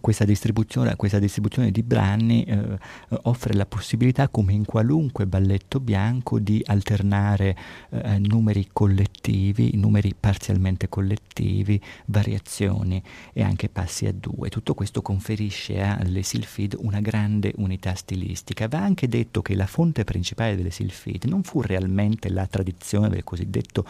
questa 0.00 0.24
distribuzione, 0.24 0.96
questa 0.96 1.18
distribuzione 1.18 1.70
di 1.70 1.82
brani 1.82 2.44
eh, 2.44 2.78
offre 3.22 3.54
la 3.54 3.66
possibilità, 3.66 4.28
come 4.28 4.52
in 4.52 4.64
qualunque 4.64 5.26
balletto 5.26 5.80
bianco, 5.80 6.38
di 6.38 6.62
alternare 6.64 7.56
eh, 7.90 8.18
numeri 8.18 8.68
collettivi, 8.72 9.76
numeri 9.76 10.14
parzialmente 10.18 10.88
collettivi, 10.88 11.80
variazioni 12.06 13.02
e 13.32 13.42
anche 13.42 13.68
passi 13.68 14.06
a 14.06 14.12
due. 14.12 14.48
Tutto 14.48 14.74
questo 14.74 15.02
conferisce 15.02 15.80
alle 15.80 16.22
Silfid 16.22 16.76
una 16.78 17.00
grande 17.00 17.52
unità 17.56 17.94
stilistica. 17.94 18.68
Va 18.68 18.78
anche 18.78 19.08
detto 19.08 19.42
che 19.42 19.54
la 19.54 19.66
fonte 19.66 20.04
principale 20.04 20.56
delle 20.56 20.70
Silfid 20.70 21.24
non 21.24 21.42
fu 21.42 21.60
realmente 21.60 22.28
la 22.30 22.46
tradizione 22.46 23.08
del 23.08 23.24
cosiddetto 23.24 23.84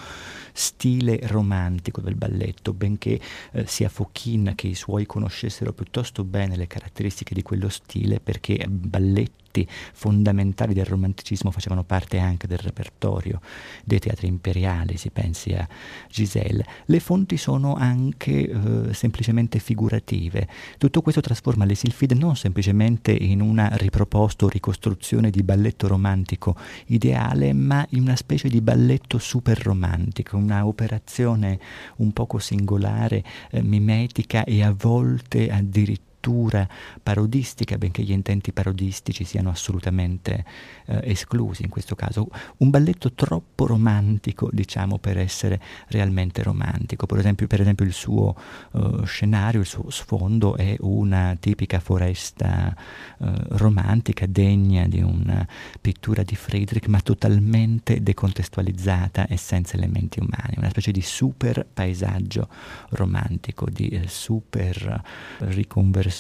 stile 0.52 1.20
romantico 1.24 2.00
del 2.00 2.14
balletto, 2.14 2.72
benché 2.72 3.20
eh, 3.52 3.66
sia 3.66 3.88
Fokhin 3.88 4.52
che 4.54 4.68
i 4.68 4.74
suoi 4.74 5.06
conoscessero 5.48 5.72
piuttosto 5.72 6.24
bene 6.24 6.56
le 6.56 6.66
caratteristiche 6.66 7.34
di 7.34 7.42
quello 7.42 7.68
stile 7.68 8.20
perché 8.20 8.64
balletti 8.68 9.38
aspetti 9.48 9.66
fondamentali 9.92 10.74
del 10.74 10.84
romanticismo 10.84 11.50
facevano 11.50 11.82
parte 11.82 12.18
anche 12.18 12.46
del 12.46 12.58
repertorio 12.58 13.40
dei 13.84 13.98
teatri 13.98 14.26
imperiali, 14.26 14.96
si 14.96 15.11
pensi 15.11 15.52
a 15.52 15.66
Giselle. 16.08 16.64
Le 16.84 17.00
fonti 17.00 17.37
sono 17.37 17.74
anche 17.74 18.48
eh, 18.48 18.94
semplicemente 18.94 19.58
figurative. 19.58 20.46
Tutto 20.76 21.00
questo 21.00 21.20
trasforma 21.20 21.64
le 21.64 21.74
Silfide 21.74 22.14
non 22.14 22.37
semplicemente 22.37 23.12
in 23.12 23.40
una 23.40 23.70
riproposta 23.72 24.44
o 24.44 24.48
ricostruzione 24.48 25.30
di 25.30 25.42
balletto 25.42 25.88
romantico 25.88 26.54
ideale, 26.87 27.52
ma 27.52 27.84
in 27.90 28.02
una 28.02 28.16
specie 28.16 28.48
di 28.48 28.61
balletto 28.61 29.18
super 29.18 29.58
romantico, 29.61 30.37
una 30.37 30.66
operazione 30.66 31.58
un 31.96 32.12
poco 32.12 32.38
singolare, 32.38 33.24
eh, 33.50 33.62
mimetica 33.62 34.44
e 34.44 34.62
a 34.62 34.74
volte 34.76 35.50
addirittura 35.50 36.06
pittura 36.28 36.68
parodistica, 37.02 37.78
benché 37.78 38.02
gli 38.02 38.12
intenti 38.12 38.52
parodistici 38.52 39.24
siano 39.24 39.48
assolutamente 39.48 40.44
eh, 40.86 41.00
esclusi 41.04 41.62
in 41.62 41.70
questo 41.70 41.94
caso. 41.94 42.28
Un 42.58 42.68
balletto 42.68 43.12
troppo 43.12 43.66
romantico, 43.66 44.50
diciamo, 44.52 44.98
per 44.98 45.16
essere 45.16 45.58
realmente 45.88 46.42
romantico. 46.42 47.06
Per 47.06 47.18
esempio, 47.18 47.46
per 47.46 47.62
esempio 47.62 47.86
il 47.86 47.92
suo 47.92 48.36
uh, 48.72 49.04
scenario, 49.04 49.60
il 49.60 49.66
suo 49.66 49.88
sfondo 49.90 50.54
è 50.56 50.76
una 50.80 51.34
tipica 51.40 51.80
foresta 51.80 52.76
uh, 53.18 53.26
romantica, 53.50 54.26
degna 54.26 54.86
di 54.86 55.00
una 55.00 55.46
pittura 55.80 56.22
di 56.22 56.36
Friedrich, 56.36 56.88
ma 56.88 57.00
totalmente 57.00 58.02
decontestualizzata 58.02 59.26
e 59.26 59.38
senza 59.38 59.76
elementi 59.76 60.20
umani, 60.20 60.56
una 60.56 60.68
specie 60.68 60.92
di 60.92 61.00
super 61.00 61.66
paesaggio 61.72 62.48
romantico, 62.90 63.66
di 63.70 63.88
eh, 63.88 64.08
super 64.08 65.02
riconversione 65.38 66.16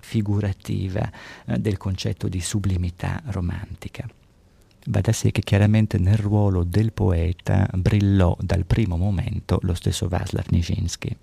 figurativa 0.00 1.10
eh, 1.46 1.58
del 1.58 1.76
concetto 1.76 2.28
di 2.28 2.40
sublimità 2.40 3.22
romantica. 3.26 4.06
Va 4.86 5.00
da 5.00 5.12
sé 5.12 5.30
che 5.30 5.42
chiaramente 5.42 5.98
nel 5.98 6.16
ruolo 6.16 6.64
del 6.64 6.92
poeta 6.92 7.68
brillò 7.74 8.36
dal 8.40 8.64
primo 8.64 8.96
momento 8.96 9.58
lo 9.62 9.74
stesso 9.74 10.08
Václav 10.08 10.46
Nijinsky. 10.48 11.16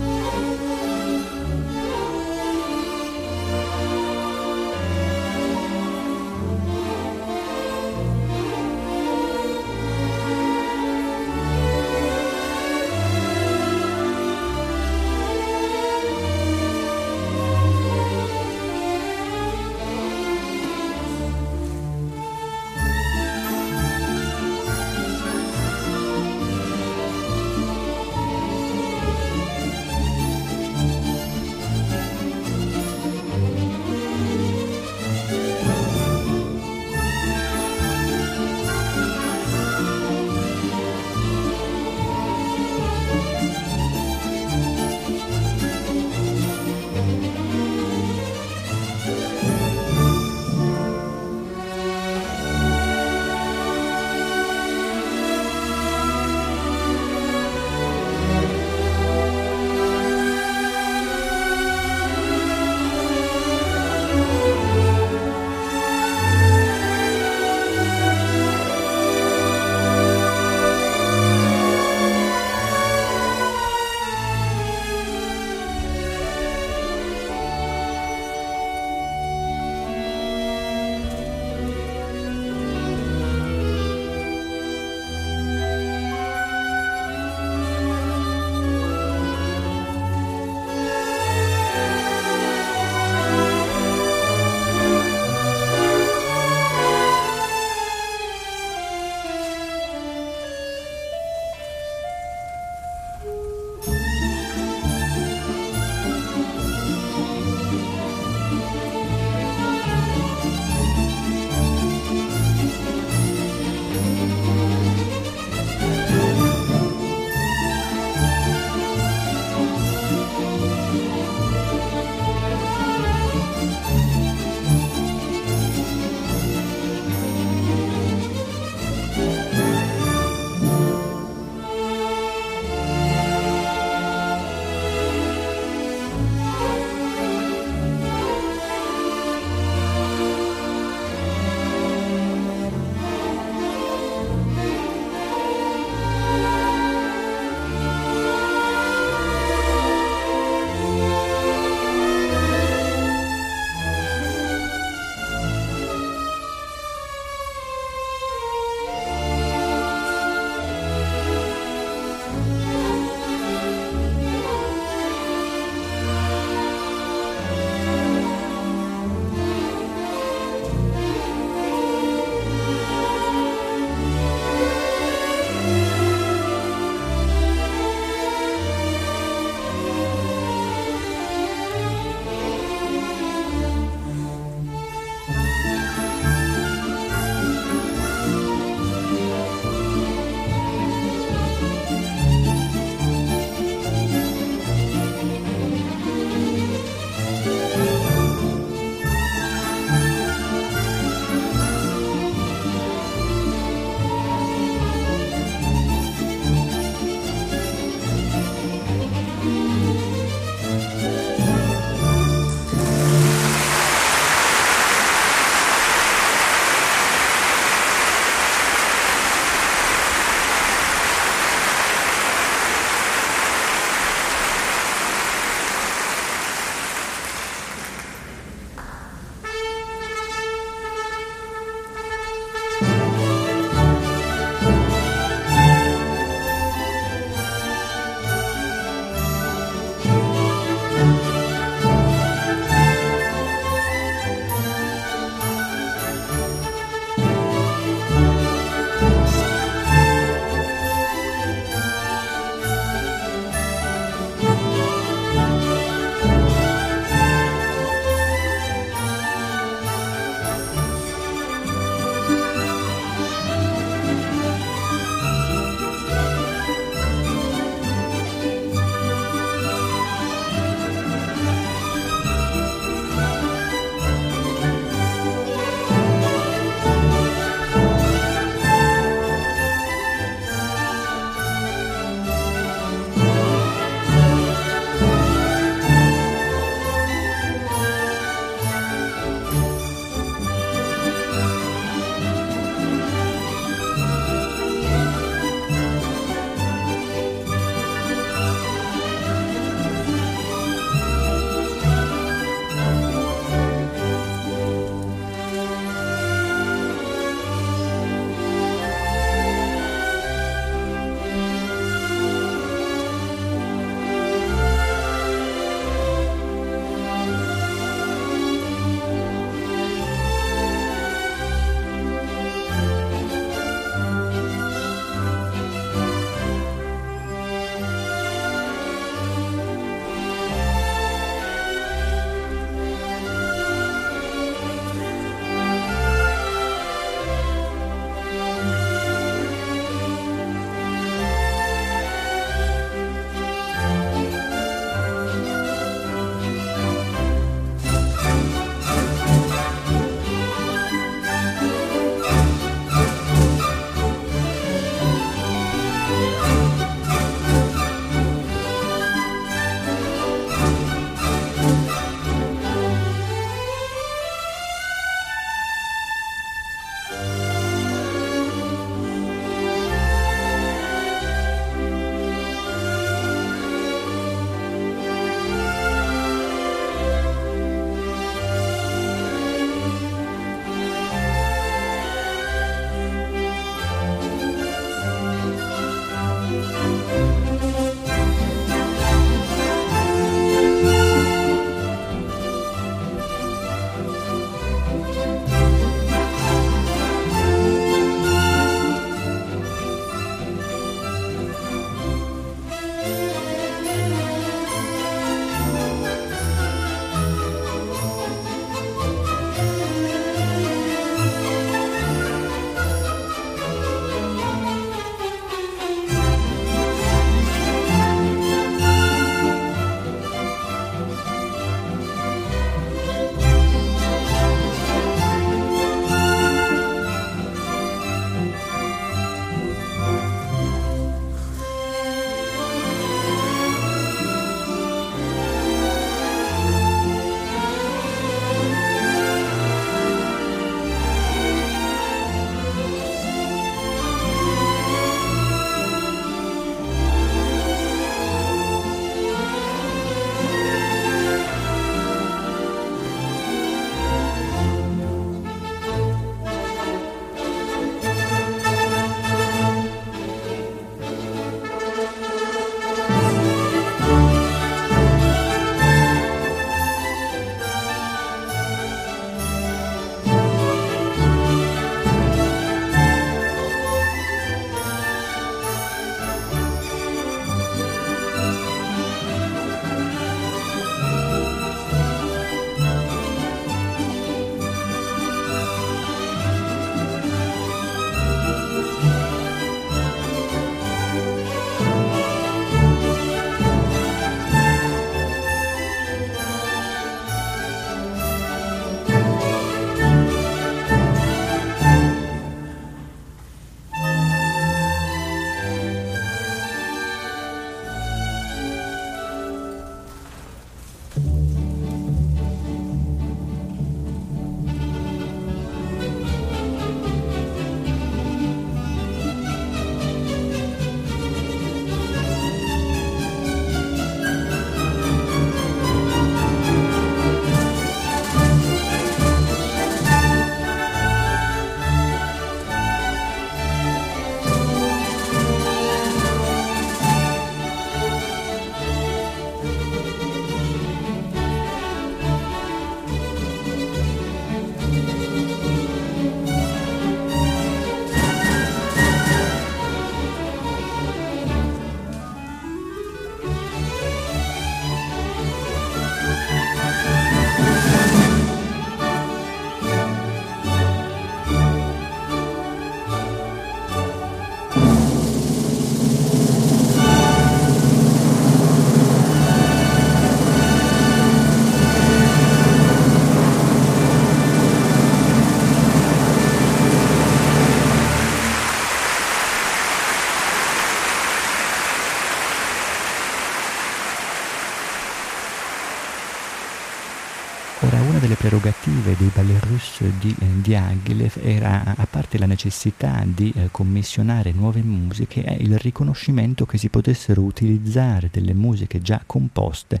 Russe 590.00 590.12
di 590.18 590.34
eh, 590.40 590.46
Diaghilev 590.60 591.38
era, 591.42 591.94
a 591.96 592.06
parte 592.08 592.38
la 592.38 592.46
necessità 592.46 593.22
di 593.24 593.52
eh, 593.54 593.68
commissionare 593.70 594.52
nuove 594.52 594.82
musiche, 594.82 595.40
il 595.60 595.78
riconoscimento 595.78 596.64
che 596.64 596.78
si 596.78 596.88
potessero 596.88 597.42
utilizzare 597.42 598.28
delle 598.32 598.54
musiche 598.54 599.00
già 599.02 599.22
composte 599.24 600.00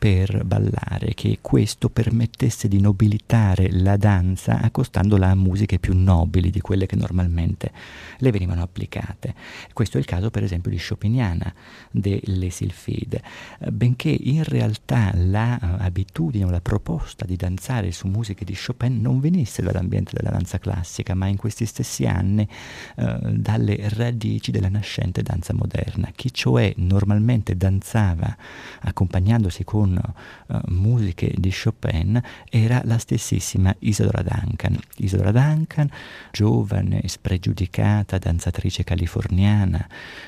per 0.00 0.44
ballare, 0.46 1.12
che 1.12 1.40
questo 1.42 1.90
permettesse 1.90 2.68
di 2.68 2.80
nobilitare 2.80 3.70
la 3.70 3.98
danza 3.98 4.58
accostandola 4.62 5.28
a 5.28 5.34
musiche 5.34 5.78
più 5.78 5.94
nobili 5.94 6.48
di 6.48 6.62
quelle 6.62 6.86
che 6.86 6.96
normalmente 6.96 7.70
le 8.16 8.30
venivano 8.30 8.62
applicate. 8.62 9.34
Questo 9.74 9.98
è 9.98 10.00
il 10.00 10.06
caso 10.06 10.30
per 10.30 10.42
esempio 10.42 10.70
di 10.70 10.80
Chopiniana 10.80 11.52
delle 11.90 12.48
Silfide, 12.48 13.22
benché 13.70 14.08
in 14.08 14.42
realtà 14.42 15.12
l'abitudine 15.14 16.44
o 16.44 16.50
la 16.50 16.62
proposta 16.62 17.26
di 17.26 17.36
danzare 17.36 17.92
su 17.92 18.08
musiche 18.08 18.46
di 18.46 18.56
Chopin 18.56 19.02
non 19.02 19.20
venisse 19.20 19.60
dall'ambiente 19.60 20.12
della 20.14 20.30
danza 20.30 20.58
classica, 20.58 21.14
ma 21.14 21.26
in 21.26 21.36
questi 21.36 21.66
stessi 21.66 22.06
anni 22.06 22.48
eh, 22.96 23.18
dalle 23.34 23.76
radici 23.90 24.50
della 24.50 24.70
nascente 24.70 25.20
danza 25.20 25.52
moderna. 25.52 26.10
Chi 26.14 26.32
cioè 26.32 26.72
normalmente 26.76 27.54
danzava 27.54 28.34
accompagnandosi 28.80 29.62
con 29.62 29.88
con 29.90 30.14
uh, 30.46 30.58
musiche 30.68 31.32
di 31.36 31.52
Chopin 31.52 32.20
era 32.48 32.80
la 32.84 32.98
stessissima 32.98 33.74
Isadora 33.80 34.22
Duncan. 34.22 34.78
Isadora 34.96 35.32
Duncan, 35.32 35.88
giovane, 36.30 37.02
spregiudicata 37.06 38.18
danzatrice 38.18 38.84
californiana 38.84 39.84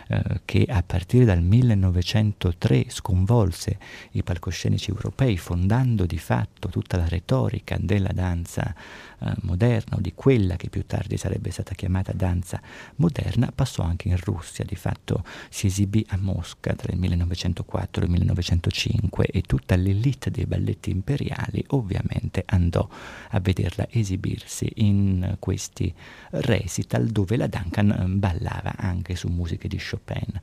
uh, 0.08 0.40
che 0.44 0.66
a 0.68 0.82
partire 0.84 1.24
dal 1.24 1.42
1903 1.42 2.86
sconvolse 2.88 3.78
i 4.12 4.22
palcoscenici 4.22 4.90
europei 4.90 5.36
fondando 5.36 6.06
di 6.06 6.18
fatto 6.18 6.68
tutta 6.68 6.96
la 6.96 7.08
retorica 7.08 7.76
della 7.78 8.12
danza 8.12 8.74
uh, 9.22 9.32
moderna 9.42 9.96
o 9.96 10.00
di 10.00 10.12
quella 10.14 10.56
che 10.56 10.68
più 10.68 10.84
tardi 10.86 11.16
sarebbe 11.16 11.50
stata 11.50 11.74
chiamata 11.74 12.12
danza 12.12 12.60
moderna, 12.96 13.52
passò 13.54 13.82
anche 13.82 14.08
in 14.08 14.16
Russia, 14.16 14.64
di 14.64 14.76
fatto 14.76 15.24
si 15.48 15.66
esibì 15.66 16.04
a 16.08 16.18
Mosca 16.18 16.74
tra 16.74 16.92
il 16.92 16.98
1904 16.98 18.02
e 18.02 18.04
il 18.06 18.10
1905 18.10 19.26
e 19.26 19.42
tutta 19.42 19.76
l'elite 19.76 20.30
dei 20.30 20.46
balletti 20.46 20.90
imperiali 20.90 21.64
ovviamente 21.68 22.42
andò 22.46 22.88
a 23.30 23.40
vederla 23.40 23.86
esibirsi 23.90 24.70
in 24.76 25.36
questi 25.38 25.92
recital 26.30 27.06
dove 27.06 27.36
la 27.36 27.46
Duncan 27.46 27.90
eh, 27.90 28.06
ballava 28.06 28.74
anche 28.76 29.16
su 29.16 29.28
musiche 29.28 29.68
di 29.68 29.78
Chopin 29.78 30.40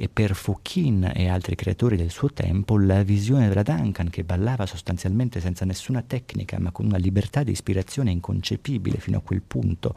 e 0.00 0.08
per 0.08 0.34
Fouquin 0.34 1.12
e 1.14 1.28
altri 1.28 1.54
creatori 1.54 1.94
del 1.94 2.10
suo 2.10 2.32
tempo 2.32 2.78
la 2.78 3.02
visione 3.02 3.48
della 3.48 3.62
Duncan 3.62 4.08
che 4.08 4.24
ballava 4.24 4.64
sostanzialmente 4.64 5.40
senza 5.40 5.66
nessuna 5.66 6.00
tecnica 6.00 6.58
ma 6.58 6.70
con 6.70 6.86
una 6.86 6.96
libertà 6.96 7.42
di 7.42 7.50
ispirazione 7.50 8.10
inconcepibile 8.10 8.96
fino 8.96 9.18
a 9.18 9.20
quel 9.20 9.42
punto 9.42 9.94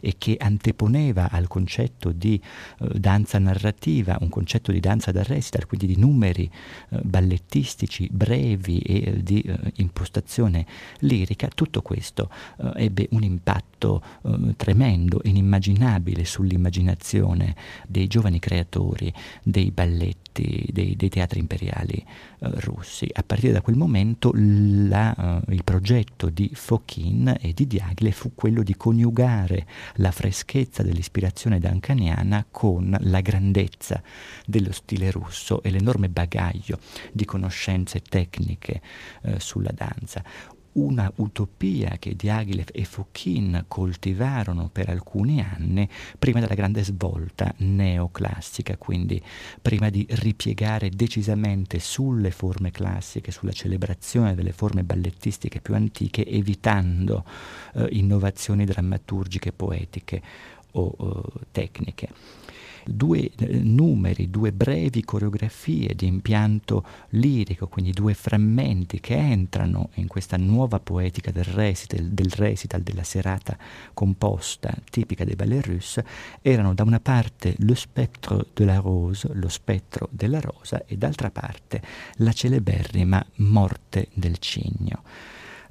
e 0.00 0.14
che 0.16 0.38
anteponeva 0.40 1.28
al 1.30 1.46
concetto 1.46 2.10
di 2.10 2.40
uh, 2.78 2.86
danza 2.98 3.38
narrativa 3.38 4.16
un 4.22 4.30
concetto 4.30 4.72
di 4.72 4.80
danza 4.80 5.12
da 5.12 5.22
recital 5.22 5.66
quindi 5.66 5.88
di 5.88 5.98
numeri 5.98 6.50
uh, 6.88 7.00
ballettistici 7.02 8.08
brevi 8.10 8.78
e 8.78 9.02
eh, 9.04 9.22
di 9.22 9.42
eh, 9.42 9.72
impostazione 9.76 10.66
lirica, 11.00 11.48
tutto 11.48 11.82
questo 11.82 12.30
eh, 12.58 12.84
ebbe 12.84 13.08
un 13.10 13.22
impatto 13.22 14.02
eh, 14.22 14.54
tremendo, 14.56 15.20
inimmaginabile 15.22 16.24
sull'immaginazione 16.24 17.54
dei 17.86 18.06
giovani 18.06 18.38
creatori 18.38 19.12
dei 19.42 19.70
balletti, 19.70 20.68
dei, 20.70 20.96
dei 20.96 21.08
teatri 21.08 21.38
imperiali 21.40 21.94
eh, 21.94 22.04
russi. 22.60 23.08
A 23.12 23.22
partire 23.22 23.52
da 23.52 23.60
quel 23.60 23.76
momento 23.76 24.32
la, 24.34 25.42
uh, 25.46 25.52
il 25.52 25.64
progetto 25.64 26.28
di 26.28 26.50
Fokhin 26.52 27.36
e 27.40 27.52
di 27.52 27.66
Diaghilev 27.66 28.12
fu 28.12 28.32
quello 28.34 28.62
di 28.62 28.76
coniugare 28.76 29.66
la 29.96 30.10
freschezza 30.10 30.82
dell'ispirazione 30.82 31.58
dancaniana 31.58 32.46
con 32.50 32.96
la 33.00 33.20
grandezza 33.20 34.02
dello 34.46 34.72
stile 34.72 35.10
russo 35.10 35.62
e 35.62 35.70
l'enorme 35.70 36.08
bagaglio 36.08 36.78
di 37.12 37.24
conoscenze 37.24 38.00
tecniche 38.00 38.80
uh, 39.22 39.38
sulla 39.38 39.72
danza 39.72 40.22
una 40.74 41.10
utopia 41.16 41.96
che 41.98 42.16
Diaghilev 42.16 42.68
e 42.72 42.84
Fouquin 42.84 43.64
coltivarono 43.68 44.68
per 44.72 44.88
alcuni 44.88 45.40
anni 45.40 45.88
prima 46.18 46.40
della 46.40 46.54
grande 46.54 46.82
svolta 46.84 47.52
neoclassica, 47.58 48.76
quindi 48.76 49.22
prima 49.60 49.90
di 49.90 50.06
ripiegare 50.08 50.90
decisamente 50.90 51.78
sulle 51.78 52.30
forme 52.30 52.70
classiche, 52.70 53.30
sulla 53.30 53.52
celebrazione 53.52 54.34
delle 54.34 54.52
forme 54.52 54.84
ballettistiche 54.84 55.60
più 55.60 55.74
antiche, 55.74 56.26
evitando 56.26 57.24
eh, 57.74 57.88
innovazioni 57.92 58.64
drammaturgiche, 58.64 59.52
poetiche 59.52 60.22
o 60.72 60.96
eh, 60.98 61.40
tecniche 61.52 62.08
due 62.86 63.30
eh, 63.36 63.58
numeri, 63.58 64.30
due 64.30 64.52
brevi 64.52 65.04
coreografie 65.04 65.94
di 65.94 66.06
impianto 66.06 66.84
lirico, 67.10 67.66
quindi 67.68 67.92
due 67.92 68.14
frammenti 68.14 69.00
che 69.00 69.16
entrano 69.16 69.90
in 69.94 70.06
questa 70.06 70.36
nuova 70.36 70.80
poetica 70.80 71.30
del 71.30 71.44
recital, 71.44 72.06
del 72.06 72.30
recital 72.30 72.82
della 72.82 73.04
serata 73.04 73.56
composta 73.92 74.74
tipica 74.90 75.24
dei 75.24 75.36
ballet 75.36 75.66
russe, 75.66 76.04
erano 76.42 76.74
da 76.74 76.82
una 76.82 77.00
parte 77.00 77.54
Le 77.58 77.74
spectre 77.74 78.46
de 78.52 78.64
la 78.64 78.78
rose, 78.78 79.30
lo 79.32 79.48
spettro 79.48 80.08
della 80.10 80.40
rosa, 80.40 80.84
e 80.86 80.96
d'altra 80.96 81.30
parte 81.30 81.82
la 82.16 82.32
celeberrima 82.32 83.24
Morte 83.36 84.08
del 84.14 84.38
cigno. 84.38 85.02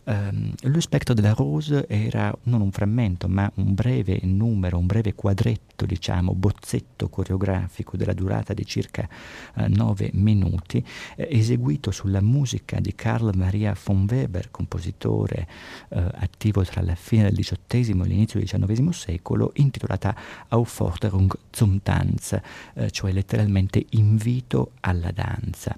Um, 0.06 0.51
lo 0.64 0.82
spettro 0.82 1.14
della 1.14 1.32
Rose 1.32 1.88
era 1.88 2.36
non 2.43 2.60
un 2.60 2.72
frammento, 2.72 3.30
ma 3.30 3.49
un 3.56 3.74
breve 3.74 4.20
numero, 4.24 4.78
un 4.78 4.86
breve 4.86 5.14
quadretto, 5.14 5.86
diciamo, 5.86 6.34
bozzetto 6.34 7.08
coreografico 7.08 7.95
della 7.95 8.14
durata 8.14 8.54
di 8.54 8.66
circa 8.66 9.08
uh, 9.56 9.64
nove 9.68 10.10
minuti, 10.14 10.84
eh, 11.16 11.28
eseguito 11.32 11.91
sulla 11.91 12.20
musica 12.20 12.82
di 12.82 12.93
Carl 12.95 13.32
Maria 13.36 13.76
von 13.82 14.06
Weber, 14.10 14.51
compositore 14.51 15.47
uh, 15.89 16.01
attivo 16.16 16.64
tra 16.64 16.82
la 16.82 16.95
fine 16.95 17.24
del 17.24 17.36
XVIII 17.36 18.01
e 18.01 18.06
l'inizio 18.06 18.39
del 18.39 18.49
XIX 18.49 18.89
secolo, 18.89 19.51
intitolata 19.56 20.14
Aufforderung 20.49 21.34
zum 21.49 21.82
Tanz, 21.82 22.38
uh, 22.74 22.89
cioè 22.89 23.14
letteralmente 23.14 23.86
invito 23.91 24.72
alla 24.82 25.12
danza, 25.12 25.76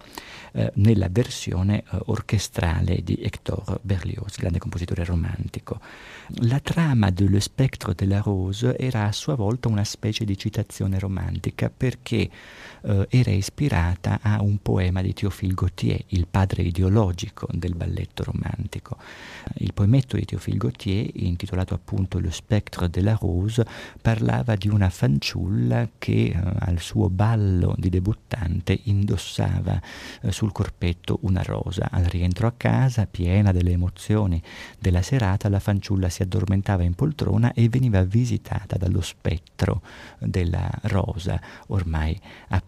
nella 0.76 1.10
versione 1.12 1.84
orchestrale 2.06 3.02
di 3.04 3.20
Hector 3.22 3.80
Berlioz. 3.82 4.15
Berlioz, 4.16 4.38
grande 4.38 4.60
compositore 4.60 5.04
romantico. 5.04 5.80
La 6.42 6.60
trama 6.60 7.12
de 7.12 7.28
Le 7.28 7.40
Spectre 7.42 7.94
de 7.94 8.06
la 8.06 8.22
Rose 8.22 8.78
era 8.78 9.06
a 9.06 9.12
sua 9.12 9.36
volta 9.36 9.68
una 9.68 9.84
specie 9.84 10.24
di 10.24 10.38
citazione 10.38 10.98
romantica 10.98 11.70
perché 11.76 12.30
eh, 12.86 13.08
era 13.10 13.32
ispirata 13.32 14.20
a 14.22 14.42
un 14.42 14.60
poema 14.62 15.02
di 15.02 15.14
Théophile 15.14 15.54
Gautier, 15.54 16.04
il 16.08 16.28
padre 16.30 16.62
ideologico 16.62 17.48
del 17.52 17.76
balletto 17.76 18.24
romantico. 18.24 18.98
Il 19.56 19.74
poemetto 19.74 20.18
di 20.18 20.26
Théophile 20.26 20.58
Gautier, 20.58 21.10
intitolato 21.14 21.74
appunto 21.74 22.20
Le 22.20 22.32
Spectre 22.32 22.90
de 22.90 23.02
la 23.02 23.18
Rose, 23.20 23.66
parlava 24.02 24.56
di 24.56 24.68
una 24.68 24.90
fanciulla 24.90 25.90
che 25.98 26.26
eh, 26.28 26.36
al 26.60 26.80
suo 26.80 27.10
ballo 27.10 27.76
di 27.78 27.90
debuttante 27.90 28.80
indossava 28.84 29.82
eh, 30.22 30.32
sul 30.32 30.52
corpetto 30.52 31.20
una 31.22 31.42
rosa. 31.42 31.90
Al 31.92 32.06
rientro 32.06 32.48
a 32.48 32.54
casa, 32.56 33.08
piena 33.08 33.52
delle 33.52 33.72
emozioni 33.72 34.42
della 34.80 35.02
serata, 35.02 35.50
la 35.50 35.60
fanciulla 35.60 36.10
si 36.10 36.22
addormentava 36.22 36.84
in 36.84 36.94
poltrona 36.94 37.54
e 37.54 37.68
veniva 37.70 38.04
visitata 38.04 38.78
dallo 38.78 39.02
spettro 39.02 39.82
della 40.20 40.70
rosa 40.84 41.42
ormai 41.68 42.20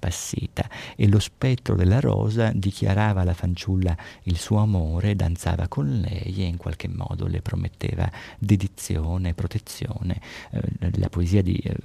appassita 0.08 0.70
e 0.95 1.08
lo 1.08 1.20
spettro 1.20 1.76
della 1.76 1.99
rosa 1.99 2.51
dichiarava 2.53 3.22
alla 3.22 3.34
fanciulla 3.34 3.95
il 4.24 4.38
suo 4.38 4.58
amore, 4.58 5.16
danzava 5.16 5.68
con 5.68 5.99
lei 5.99 6.36
e 6.38 6.45
in 6.45 6.58
qualche 6.58 6.88
modo 6.88 7.28
le 7.28 7.41
prometteva 7.41 8.10
dedizione, 8.39 9.34
protezione. 9.34 10.20
Eh, 10.51 10.99
la 10.99 11.10
poesia 11.10 11.41
di 11.41 11.55
eh, 11.55 11.76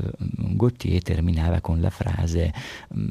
Gautier 0.54 1.02
terminava 1.02 1.60
con 1.60 1.80
la 1.80 1.90
frase, 1.90 2.52
mm, 2.96 3.08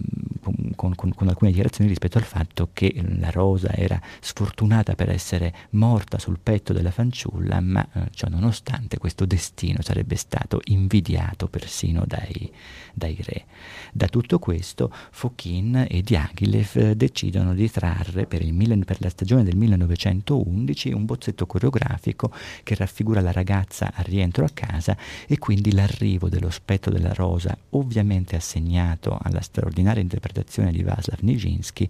con, 0.75 0.95
con, 0.95 1.13
con 1.13 1.27
alcune 1.27 1.51
dichiarazioni 1.51 1.89
rispetto 1.89 2.17
al 2.17 2.23
fatto 2.23 2.69
che 2.73 2.93
la 3.17 3.29
rosa 3.29 3.71
era 3.73 4.01
sfortunata 4.19 4.95
per 4.95 5.09
essere 5.09 5.53
morta 5.71 6.17
sul 6.17 6.39
petto 6.41 6.73
della 6.73 6.91
fanciulla, 6.91 7.59
ma 7.59 7.87
eh, 7.93 8.07
ciò 8.11 8.27
nonostante 8.29 8.97
questo 8.97 9.25
destino 9.25 9.81
sarebbe 9.81 10.15
stato 10.15 10.59
invidiato 10.65 11.47
persino 11.47 12.03
dai, 12.05 12.51
dai 12.93 13.17
re. 13.21 13.45
Da 13.91 14.07
tutto 14.07 14.39
questo 14.39 14.91
Fokhin 15.09 15.85
e 15.89 16.01
Diaghilev 16.01 16.91
decidono 16.91 17.53
di 17.53 17.69
trarre 17.69 18.25
per, 18.25 18.43
mille, 18.51 18.77
per 18.77 18.97
la 18.99 19.09
stagione 19.09 19.43
del 19.43 19.55
1911 19.55 20.91
un 20.91 21.05
bozzetto 21.05 21.45
coreografico 21.45 22.31
che 22.63 22.75
raffigura 22.75 23.21
la 23.21 23.31
ragazza 23.31 23.91
al 23.93 24.05
rientro 24.05 24.45
a 24.45 24.49
casa 24.53 24.95
e 25.27 25.37
quindi 25.37 25.73
l'arrivo 25.73 26.29
dello 26.29 26.49
spettro 26.49 26.91
della 26.91 27.13
rosa, 27.13 27.57
ovviamente 27.71 28.35
assegnato 28.35 29.17
alla 29.21 29.41
straordinaria 29.41 30.01
interpretazione 30.01 30.71
di 30.71 30.83
Vaslav 30.83 31.19
Nijinsky, 31.21 31.87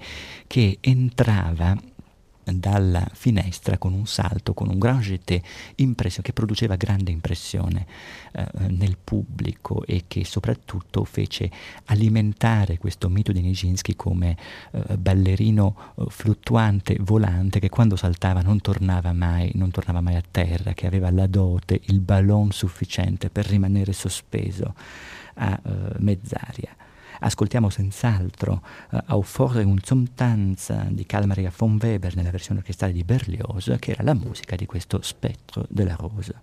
che 0.48 0.78
entrava 0.82 1.76
dalla 2.44 3.08
finestra 3.14 3.78
con 3.78 3.94
un 3.94 4.06
salto, 4.06 4.54
con 4.54 4.70
un 4.70 4.80
grand 4.80 5.02
jeté 5.02 5.42
impresso, 5.76 6.22
che 6.22 6.34
produceva 6.34 6.76
grande 6.76 7.12
impressione 7.12 7.86
eh, 8.32 8.46
nel 8.70 8.98
pubblico 9.02 9.86
e 9.86 10.06
che 10.08 10.26
soprattutto 10.26 11.04
fece 11.04 11.50
alimentare 11.86 12.78
questo 12.78 13.10
mito 13.10 13.32
di 13.32 13.42
Nijinsky 13.42 13.96
come 13.96 14.38
eh, 14.72 14.98
ballerino 14.98 15.76
eh, 15.96 16.06
fluttuante, 16.10 16.98
volante, 17.00 17.60
che 17.60 17.70
quando 17.70 17.96
saltava 17.96 18.42
non 18.42 18.62
tornava 18.62 19.14
mai, 19.14 19.52
non 19.56 19.72
tornava 19.72 20.02
mai 20.02 20.16
a 20.16 20.24
terra, 20.30 20.74
che 20.74 20.88
aveva 20.88 21.12
la 21.12 21.28
dote, 21.28 21.80
il 21.86 22.00
ballon 22.00 22.52
sufficiente 22.52 23.30
per 23.30 23.46
rimanere 23.46 23.94
sospeso 23.94 24.74
a 25.36 25.60
uh, 25.64 25.72
mezz'aria. 25.98 26.76
Ascoltiamo 27.24 27.70
senz'altro 27.70 28.64
uh, 28.92 28.98
Auf 29.06 29.38
un 29.38 29.80
Zumtanz 29.82 30.72
di 30.90 31.06
Carl 31.06 31.28
Maria 31.28 31.52
von 31.56 31.78
Weber 31.80 32.16
nella 32.16 32.32
versione 32.32 32.60
orchestrale 32.60 32.94
di 32.94 33.04
Berlioz, 33.04 33.76
che 33.80 33.92
era 33.92 34.02
la 34.02 34.16
musica 34.16 34.56
di 34.56 34.66
questo 34.66 35.02
spettro 35.04 35.66
della 35.70 35.96
rosa. 35.96 36.42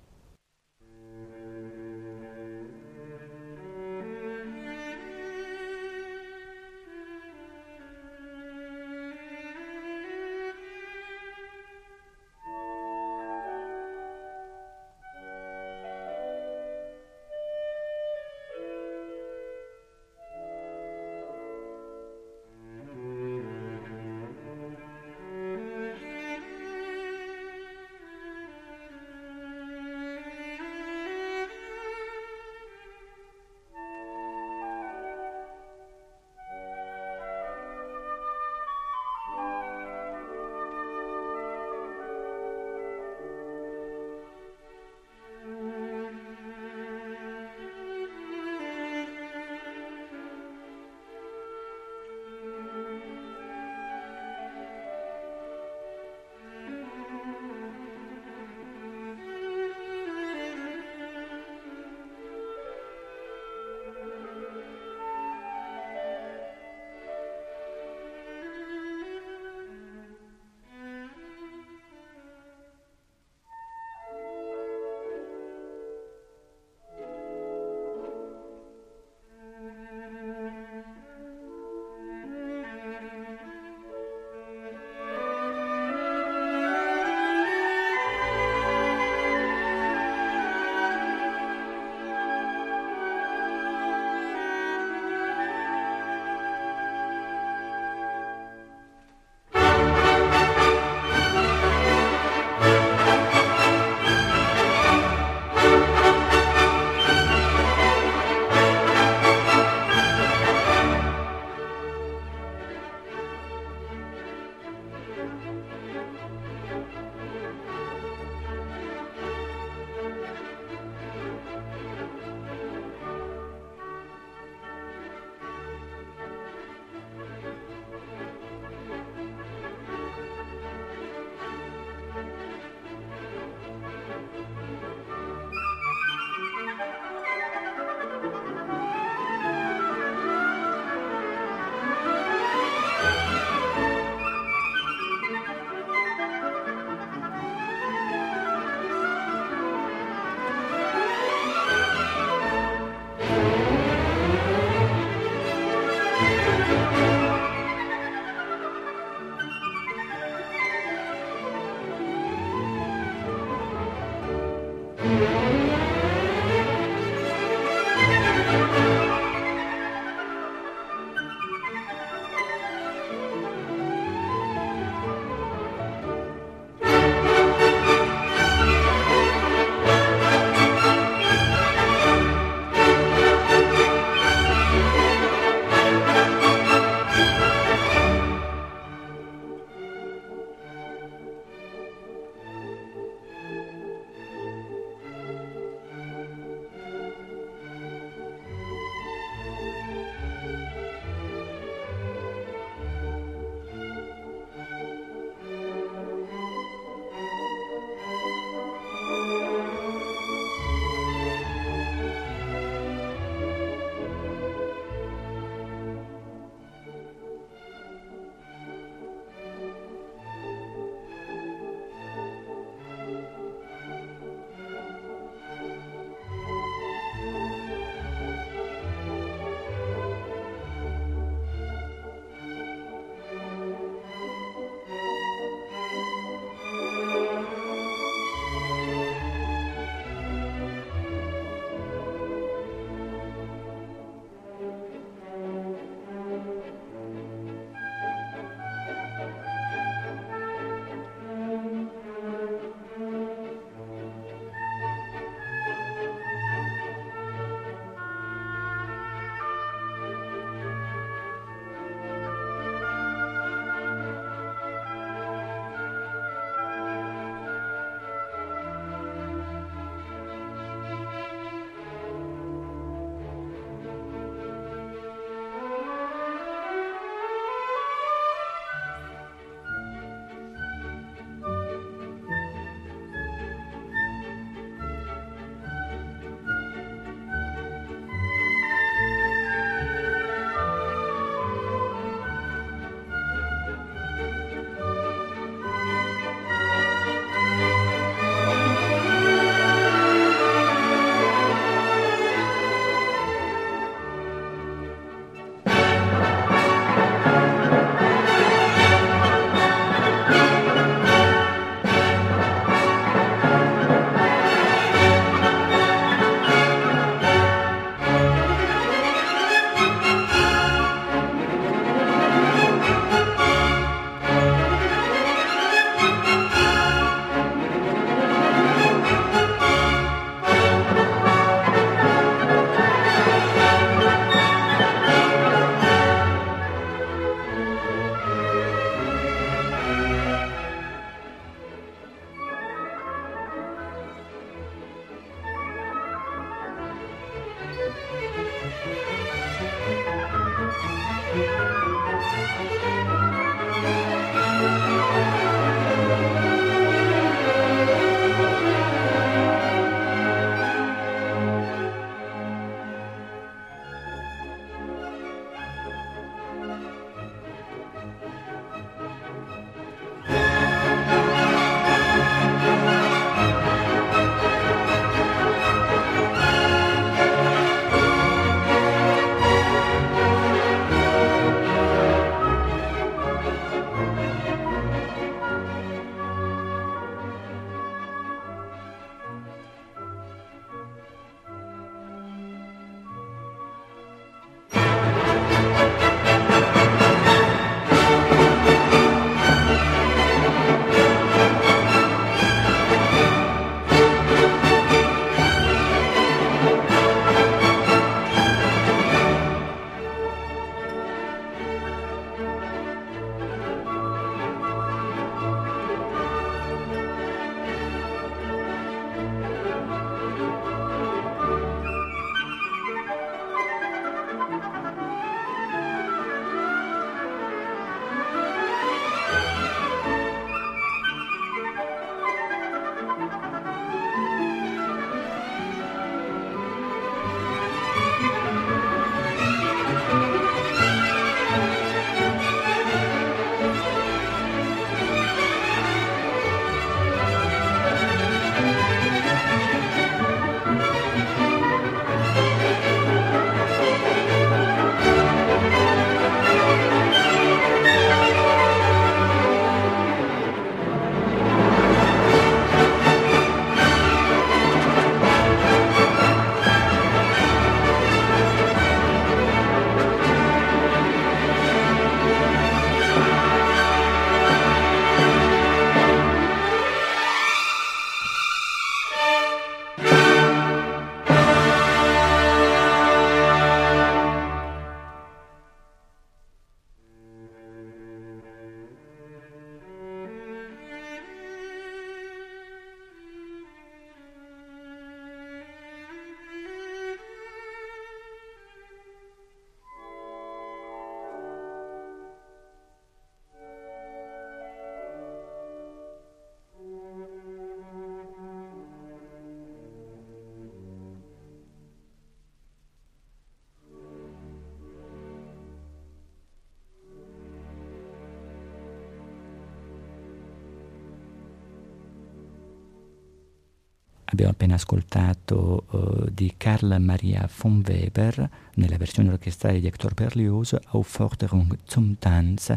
Abbiamo 524.38 524.54
appena 524.54 524.74
ascoltato 524.76 525.84
uh, 525.90 526.30
di 526.30 526.54
Karl 526.56 526.98
Maria 527.00 527.50
von 527.56 527.82
Weber 527.84 528.48
nella 528.74 528.96
versione 528.96 529.32
orchestrale 529.32 529.80
di 529.80 529.88
Hector 529.88 530.14
Berlioz 530.14 530.76
Aufforderung 530.90 531.76
zum 531.82 532.20
Tanz, 532.20 532.68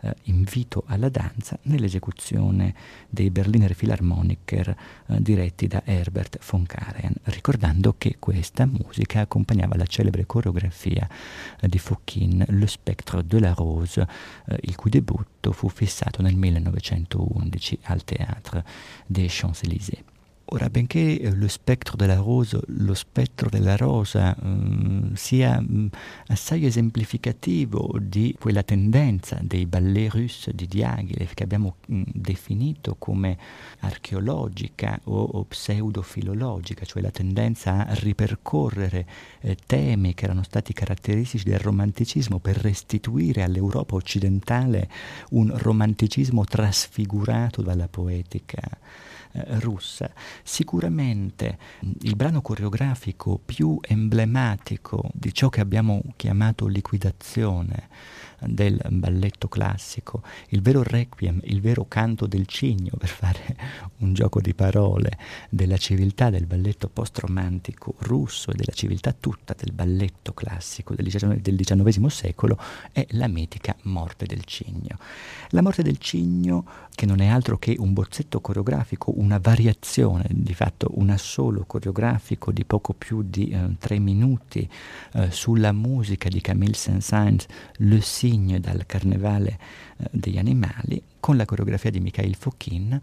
uh, 0.00 0.10
invito 0.24 0.82
alla 0.88 1.08
danza, 1.10 1.56
nell'esecuzione 1.62 2.74
dei 3.08 3.30
Berliner 3.30 3.76
Philharmoniker 3.76 4.76
uh, 5.06 5.20
diretti 5.20 5.68
da 5.68 5.82
Herbert 5.84 6.40
von 6.50 6.66
Karajan, 6.66 7.14
ricordando 7.26 7.94
che 7.96 8.16
questa 8.18 8.66
musica 8.66 9.20
accompagnava 9.20 9.76
la 9.76 9.86
celebre 9.86 10.26
coreografia 10.26 11.08
di 11.60 11.78
Fouquin, 11.78 12.44
Le 12.48 12.66
Spectre 12.66 13.24
de 13.24 13.38
la 13.38 13.52
Rose, 13.52 14.04
il 14.62 14.74
cui 14.74 14.90
debutto 14.90 15.52
fu 15.52 15.68
fissato 15.68 16.22
nel 16.22 16.34
1911 16.34 17.78
al 17.84 18.02
Théâtre 18.02 18.64
des 19.06 19.28
Champs-Élysées. 19.32 20.13
Ora, 20.48 20.68
benché 20.68 21.18
eh, 21.18 21.34
lo 21.34 21.48
spettro 21.48 21.96
della 21.96 22.16
rosa, 22.16 22.60
lo 22.66 22.92
spettro 22.92 23.48
della 23.48 23.76
rosa 23.76 24.36
um, 24.42 25.14
sia 25.14 25.56
um, 25.56 25.88
assai 26.26 26.66
esemplificativo 26.66 27.96
di 27.98 28.36
quella 28.38 28.62
tendenza 28.62 29.38
dei 29.40 29.64
ballet 29.64 30.12
russi 30.12 30.52
di 30.54 30.66
Diaghilev 30.66 31.32
che 31.32 31.44
abbiamo 31.44 31.76
um, 31.88 32.04
definito 32.12 32.96
come 32.98 33.38
archeologica 33.80 35.00
o, 35.04 35.22
o 35.22 35.44
pseudofilologica, 35.44 36.84
cioè 36.84 37.00
la 37.00 37.10
tendenza 37.10 37.86
a 37.86 37.94
ripercorrere 37.94 39.06
eh, 39.40 39.56
temi 39.64 40.12
che 40.12 40.24
erano 40.26 40.42
stati 40.42 40.74
caratteristici 40.74 41.44
del 41.44 41.58
romanticismo 41.58 42.38
per 42.38 42.58
restituire 42.58 43.42
all'Europa 43.42 43.94
occidentale 43.94 44.90
un 45.30 45.50
romanticismo 45.56 46.44
trasfigurato 46.44 47.62
dalla 47.62 47.88
poetica 47.88 48.60
eh, 49.34 49.58
russa. 49.58 50.10
Sicuramente 50.42 51.58
mm, 51.84 51.90
il 52.02 52.14
brano 52.14 52.40
coreografico 52.40 53.40
più 53.44 53.78
emblematico 53.82 55.10
di 55.12 55.34
ciò 55.34 55.48
che 55.48 55.60
abbiamo 55.60 56.00
chiamato 56.16 56.66
liquidazione 56.66 57.88
del 58.40 58.80
balletto 58.90 59.48
classico, 59.48 60.22
il 60.48 60.60
vero 60.62 60.82
requiem, 60.82 61.40
il 61.44 61.60
vero 61.60 61.86
canto 61.86 62.26
del 62.26 62.46
cigno, 62.46 62.92
per 62.98 63.08
fare 63.08 63.56
un 63.98 64.12
gioco 64.14 64.40
di 64.40 64.54
parole, 64.54 65.18
della 65.48 65.76
civiltà 65.76 66.30
del 66.30 66.46
balletto 66.46 66.88
post-romantico 66.88 67.94
russo 67.98 68.50
e 68.50 68.54
della 68.54 68.72
civiltà 68.72 69.12
tutta 69.12 69.54
del 69.56 69.72
balletto 69.72 70.32
classico 70.32 70.94
del 70.94 71.08
XIX 71.08 72.06
secolo, 72.06 72.58
è 72.92 73.06
la 73.10 73.28
mitica 73.28 73.76
Morte 73.82 74.26
del 74.26 74.44
Cigno. 74.44 74.98
La 75.50 75.62
Morte 75.62 75.82
del 75.82 75.98
Cigno, 75.98 76.64
che 76.94 77.06
non 77.06 77.20
è 77.20 77.26
altro 77.26 77.58
che 77.58 77.74
un 77.78 77.92
bozzetto 77.92 78.40
coreografico, 78.40 79.12
una 79.16 79.38
variazione, 79.38 80.26
di 80.30 80.54
fatto 80.54 80.90
un 80.94 81.10
assolo 81.10 81.64
coreografico 81.64 82.52
di 82.52 82.64
poco 82.64 82.92
più 82.92 83.22
di 83.22 83.48
eh, 83.48 83.76
tre 83.78 83.98
minuti 83.98 84.68
eh, 85.12 85.30
sulla 85.30 85.72
musica 85.72 86.28
di 86.28 86.40
Camille 86.40 86.74
Saint-Saëns, 86.74 87.46
Le 87.76 87.98
Cygne, 87.98 88.32
Vignes 88.34 88.60
dal 88.60 88.84
Carnevale 88.86 89.58
eh, 89.96 90.08
degli 90.10 90.38
animali, 90.38 91.00
con 91.20 91.36
la 91.36 91.44
coreografia 91.44 91.90
di 91.90 92.00
Mikhail 92.00 92.34
Fokhin, 92.34 93.00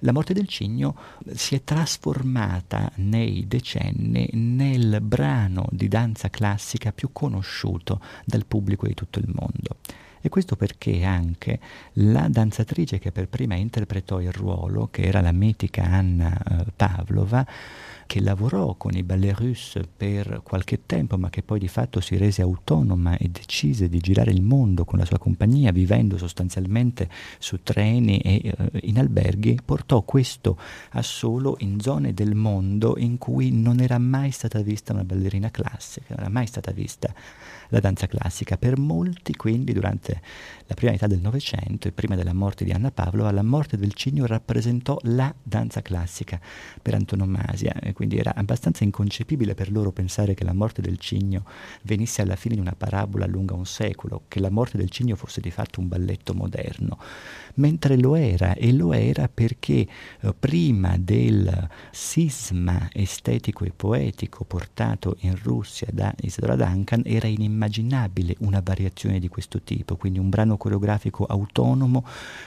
la 0.00 0.12
morte 0.12 0.34
del 0.34 0.48
cigno 0.48 0.96
si 1.32 1.54
è 1.54 1.62
trasformata 1.62 2.90
nei 2.96 3.46
decenni 3.46 4.28
nel 4.32 5.00
brano 5.00 5.66
di 5.70 5.86
danza 5.86 6.28
classica 6.28 6.90
più 6.90 7.10
conosciuto 7.12 8.00
dal 8.24 8.44
pubblico 8.46 8.88
di 8.88 8.94
tutto 8.94 9.20
il 9.20 9.28
mondo. 9.28 9.76
E 10.20 10.28
questo 10.28 10.56
perché 10.56 11.04
anche 11.04 11.60
la 11.94 12.28
danzatrice 12.28 12.98
che 12.98 13.12
per 13.12 13.28
prima 13.28 13.54
interpretò 13.54 14.20
il 14.20 14.32
ruolo, 14.32 14.88
che 14.90 15.02
era 15.02 15.20
la 15.20 15.32
mitica 15.32 15.84
Anna 15.84 16.36
eh, 16.36 16.64
Pavlova, 16.74 17.46
che 18.12 18.20
lavorò 18.20 18.74
con 18.74 18.94
i 18.94 19.02
russe 19.32 19.88
per 19.96 20.42
qualche 20.44 20.80
tempo, 20.84 21.16
ma 21.16 21.30
che 21.30 21.42
poi 21.42 21.58
di 21.58 21.66
fatto 21.66 21.98
si 22.00 22.18
rese 22.18 22.42
autonoma 22.42 23.16
e 23.16 23.30
decise 23.30 23.88
di 23.88 24.00
girare 24.00 24.30
il 24.30 24.42
mondo 24.42 24.84
con 24.84 24.98
la 24.98 25.06
sua 25.06 25.16
compagnia, 25.16 25.72
vivendo 25.72 26.18
sostanzialmente 26.18 27.08
su 27.38 27.62
treni 27.62 28.18
e 28.18 28.54
uh, 28.54 28.64
in 28.82 28.98
alberghi, 28.98 29.60
portò 29.64 30.02
questo 30.02 30.58
assolo 30.90 31.56
in 31.60 31.80
zone 31.80 32.12
del 32.12 32.34
mondo 32.34 32.98
in 32.98 33.16
cui 33.16 33.50
non 33.50 33.80
era 33.80 33.96
mai 33.96 34.30
stata 34.30 34.60
vista 34.60 34.92
una 34.92 35.04
ballerina 35.04 35.50
classica, 35.50 36.08
non 36.10 36.18
era 36.18 36.28
mai 36.28 36.46
stata 36.46 36.70
vista 36.70 37.14
la 37.70 37.80
danza 37.80 38.06
classica. 38.06 38.58
Per 38.58 38.78
molti, 38.78 39.34
quindi, 39.34 39.72
durante 39.72 40.20
la 40.72 40.74
prima 40.74 40.92
metà 40.92 41.06
del 41.06 41.20
Novecento 41.20 41.86
e 41.86 41.92
prima 41.92 42.16
della 42.16 42.32
morte 42.32 42.64
di 42.64 42.72
Anna 42.72 42.90
Pavlova, 42.90 43.30
la 43.30 43.42
morte 43.42 43.76
del 43.76 43.92
cigno 43.92 44.24
rappresentò 44.24 44.98
la 45.02 45.32
danza 45.42 45.82
classica 45.82 46.40
per 46.80 46.94
antonomasia 46.94 47.74
e 47.74 47.92
quindi 47.92 48.16
era 48.16 48.34
abbastanza 48.34 48.82
inconcepibile 48.82 49.54
per 49.54 49.70
loro 49.70 49.92
pensare 49.92 50.32
che 50.32 50.44
la 50.44 50.54
morte 50.54 50.80
del 50.80 50.98
cigno 50.98 51.44
venisse 51.82 52.22
alla 52.22 52.36
fine 52.36 52.54
di 52.54 52.60
una 52.60 52.74
parabola 52.74 53.26
lunga 53.26 53.54
un 53.54 53.66
secolo, 53.66 54.22
che 54.28 54.40
la 54.40 54.50
morte 54.50 54.78
del 54.78 54.88
cigno 54.88 55.14
fosse 55.14 55.42
di 55.42 55.50
fatto 55.50 55.80
un 55.80 55.88
balletto 55.88 56.32
moderno. 56.32 56.98
Mentre 57.54 57.98
lo 57.98 58.14
era 58.14 58.54
e 58.54 58.72
lo 58.72 58.94
era 58.94 59.28
perché 59.28 59.86
eh, 60.20 60.34
prima 60.38 60.96
del 60.98 61.68
sisma 61.90 62.88
estetico 62.92 63.64
e 63.64 63.72
poetico 63.76 64.44
portato 64.44 65.16
in 65.20 65.36
Russia 65.42 65.88
da 65.92 66.14
Isadora 66.22 66.56
Duncan 66.56 67.02
era 67.04 67.28
inimmaginabile 67.28 68.36
una 68.38 68.62
variazione 68.64 69.18
di 69.18 69.28
questo 69.28 69.60
tipo, 69.60 69.96
quindi 69.96 70.18
un 70.18 70.30
brano 70.30 70.56
coreografico 70.62 71.24
autonomo 71.24 72.04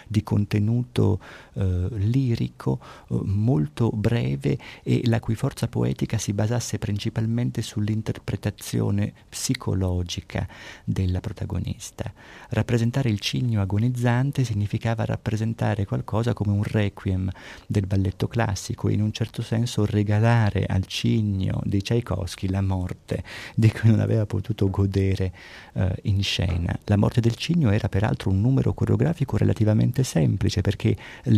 di 0.08 0.24
contenuto 0.24 1.20
eh, 1.56 1.88
lirico 1.92 2.80
eh, 2.82 3.20
molto 3.24 3.90
breve 3.90 4.58
e 4.84 5.02
la 5.06 5.20
cui 5.20 5.36
forza 5.36 5.68
poetica 5.68 6.18
si 6.18 6.34
basasse 6.34 6.78
principalmente 6.78 7.62
sull'interpretazione 7.62 9.14
psicologica 9.30 10.48
della 10.84 11.20
protagonista. 11.20 12.12
Rappresentare 12.50 13.10
il 13.10 13.20
cigno 13.20 13.62
agonizzante 13.62 14.44
significava 14.44 15.06
rappresentare 15.06 15.86
qualcosa 15.86 16.34
come 16.34 16.52
un 16.52 16.64
requiem 16.64 17.30
del 17.68 17.88
balletto 17.88 18.28
classico, 18.28 18.90
in 18.90 19.02
un 19.02 19.12
certo 19.12 19.42
senso 19.42 19.86
regalare 19.86 20.66
al 20.66 20.86
cigno 20.86 21.62
di 21.64 21.82
Tchaikovsky 21.82 22.50
la 22.50 22.62
morte 22.62 23.24
di 23.56 23.72
cui 23.72 23.90
non 23.90 24.00
aveva 24.00 24.26
potuto 24.26 24.70
godere 24.70 25.32
uh, 25.74 25.88
in 26.04 26.22
scena. 26.22 26.78
La 26.86 26.98
morte 26.98 27.22
del 27.22 27.36
cigno 27.36 27.72
era 27.72 27.90
peraltro 27.90 28.30
un 28.30 28.42
numero 28.42 28.74
coreografico 28.74 29.38
relativamente 29.38 30.04
semplice 30.04 30.62
perché 30.62 30.96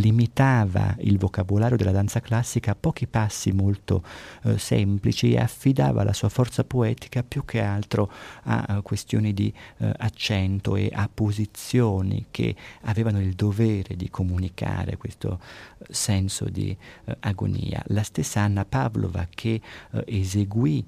limitava 0.07 0.95
il 0.99 1.17
vocabolario 1.17 1.75
della 1.75 1.91
danza 1.91 2.21
classica 2.21 2.71
a 2.71 2.75
pochi 2.79 3.07
passi 3.07 3.51
molto 3.51 4.03
uh, 4.43 4.57
semplici 4.57 5.33
e 5.33 5.39
affidava 5.39 6.03
la 6.03 6.13
sua 6.13 6.29
forza 6.29 6.63
poetica 6.63 7.23
più 7.23 7.43
che 7.43 7.61
altro 7.61 8.09
a 8.43 8.65
uh, 8.69 8.81
questioni 8.81 9.33
di 9.33 9.53
accento 9.97 10.75
e 10.75 10.89
a 10.93 11.09
posizioni 11.13 12.27
che 12.31 12.55
avevano 12.81 13.19
il 13.19 13.33
dovere 13.33 13.95
di 13.95 14.09
comunicare 14.09 14.97
questo 14.97 15.39
eh, 15.79 15.85
senso 15.89 16.45
di 16.45 16.75
uh, 17.05 17.11
agonia. 17.19 17.83
La 17.87 18.03
stessa 18.03 18.41
Anna 18.41 18.65
Pavlova 18.65 19.27
che 19.29 19.59
uh, 19.91 20.01
eseguì 20.05 20.85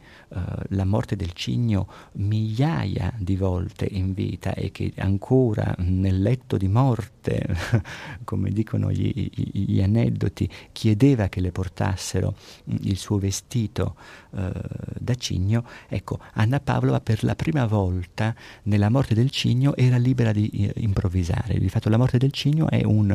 la 0.70 0.86
morte 0.86 1.16
del 1.16 1.34
cigno 1.34 1.88
migliaia 2.14 3.12
di 3.18 3.36
volte 3.36 3.88
in 3.90 4.14
vita 4.14 4.54
e 4.54 4.70
che 4.70 4.94
ancora 4.98 5.74
nel 5.80 6.22
letto 6.22 6.56
di 6.56 6.68
morte, 6.68 7.48
come 8.24 8.52
dicono 8.52 8.92
gli, 8.92 9.09
gli, 9.14 9.82
aneddoti, 9.82 10.50
chiedeva 10.72 11.28
che 11.28 11.42
le 11.42 11.52
portassero 11.52 12.36
mm, 12.70 12.76
il 12.82 12.98
suo 12.98 13.18
vestito 13.18 13.96
da 14.30 15.16
cigno, 15.16 15.66
ecco, 15.88 16.20
Anna 16.34 16.60
Pavlova 16.60 17.02
per 17.02 17.24
la 17.24 17.34
prima 17.34 17.66
volta 17.66 18.36
nella 18.64 18.90
morte 18.90 19.16
del 19.16 19.32
cigno 19.32 19.76
era 19.76 19.98
libera 19.98 20.32
di 20.32 20.72
improvvisare. 20.76 21.58
Di 21.58 21.70
fatto 21.70 21.90
la 21.90 21.98
morte 21.98 22.18
del 22.18 22.32
Cigno 22.32 22.70
è 22.70 22.84
un 22.84 23.10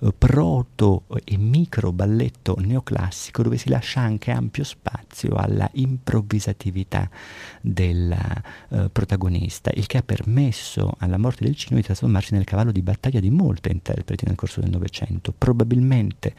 uh, 0.00 0.08
proto 0.16 1.04
e 1.24 1.36
micro 1.36 1.92
balletto 1.92 2.56
neoclassico 2.58 3.42
dove 3.42 3.56
si 3.56 3.68
lascia 3.68 4.00
anche 4.00 4.30
ampio 4.30 4.64
spazio 4.64 5.34
alla 5.34 5.68
improvvisatività 5.74 7.08
della 7.60 8.42
uh, 8.68 8.90
protagonista, 8.90 9.70
il 9.74 9.86
che 9.86 9.98
ha 9.98 10.02
permesso 10.02 10.94
alla 10.98 11.18
morte 11.18 11.44
del 11.44 11.56
Cigno 11.56 11.76
di 11.76 11.84
trasformarsi 11.84 12.34
nel 12.34 12.44
cavallo 12.44 12.72
di 12.72 12.82
battaglia 12.82 13.20
di 13.20 13.30
molte 13.30 13.70
interpreti 13.70 14.24
nel 14.26 14.36
corso 14.36 14.60
del 14.60 14.70
Novecento. 14.70 15.19
Probabilmente 15.20 16.34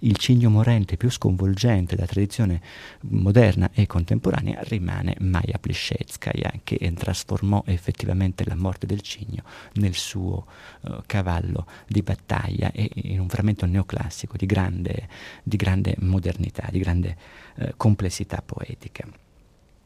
il 0.00 0.16
Cigno 0.16 0.50
morente 0.50 0.96
più 0.96 1.10
sconvolgente 1.10 1.94
della 1.94 2.06
tradizione 2.06 2.60
moderna 3.00 3.70
e 3.72 3.86
contemporanea 3.86 4.60
rimane 4.64 5.16
Maya 5.20 5.58
Plisetskaya, 5.58 6.52
che 6.62 6.92
trasformò 6.94 7.62
effettivamente 7.66 8.44
la 8.44 8.54
morte 8.54 8.86
del 8.86 9.00
Cigno 9.00 9.42
nel 9.74 9.94
suo 9.94 10.46
uh, 10.80 11.02
cavallo 11.06 11.66
di 11.86 12.02
battaglia 12.02 12.70
e 12.72 12.90
in 12.94 13.20
un 13.20 13.28
frammento 13.28 13.66
neoclassico 13.66 14.36
di 14.36 14.46
grande, 14.46 15.08
di 15.42 15.56
grande 15.56 15.94
modernità, 15.98 16.68
di 16.70 16.78
grande 16.78 17.16
eh, 17.56 17.74
complessità 17.76 18.42
poetica. 18.44 19.25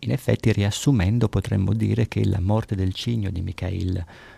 In 0.01 0.13
effetti, 0.13 0.53
riassumendo, 0.53 1.29
potremmo 1.29 1.75
dire 1.75 2.09
che 2.09 2.25
la 2.25 2.41
morte 2.41 2.75
del 2.75 2.95
cigno 2.95 3.31
di 3.31 3.43
Mikhail 3.43 3.97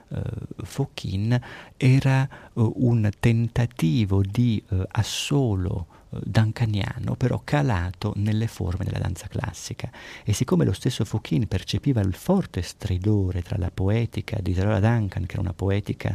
eh, 0.09 0.23
Fokhin 0.65 1.41
era 1.77 2.25
eh, 2.25 2.51
un 2.55 3.09
tentativo 3.19 4.23
di 4.23 4.63
eh, 4.69 4.85
assolo 4.91 5.87
duncaniano, 6.21 7.15
però 7.17 7.41
calato 7.43 8.13
nelle 8.17 8.47
forme 8.47 8.85
della 8.85 8.99
danza 8.99 9.29
classica. 9.29 9.91
E 10.25 10.33
siccome 10.33 10.65
lo 10.65 10.73
stesso 10.73 11.05
Fouquin 11.05 11.47
percepiva 11.49 12.01
il 12.01 12.15
forte 12.15 12.63
stridore 12.63 13.43
tra 13.43 13.57
la 13.59 13.71
poetica 13.73 14.39
di 14.41 14.51
Isadora 14.51 14.81
Duncan, 14.81 15.25
che 15.25 15.33
era 15.33 15.41
una 15.41 15.55
poetica 15.55 16.15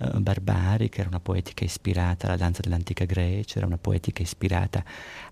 uh, 0.00 0.18
barbarica, 0.20 1.00
era 1.00 1.08
una 1.08 1.20
poetica 1.20 1.64
ispirata 1.64 2.26
alla 2.26 2.36
danza 2.36 2.60
dell'antica 2.62 3.04
Grecia, 3.04 3.58
era 3.58 3.66
una 3.66 3.78
poetica 3.78 4.22
ispirata 4.22 4.84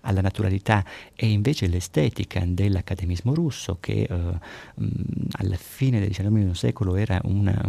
alla 0.06 0.20
naturalità, 0.20 0.84
e 1.14 1.28
invece 1.28 1.66
l'estetica 1.66 2.42
dell'academismo 2.46 3.34
russo, 3.34 3.78
che 3.80 4.06
mh, 4.08 4.86
alla 5.32 5.56
fine 5.56 6.00
del 6.00 6.10
XIX 6.10 6.50
secolo 6.52 6.96
era 6.96 7.20
una 7.24 7.60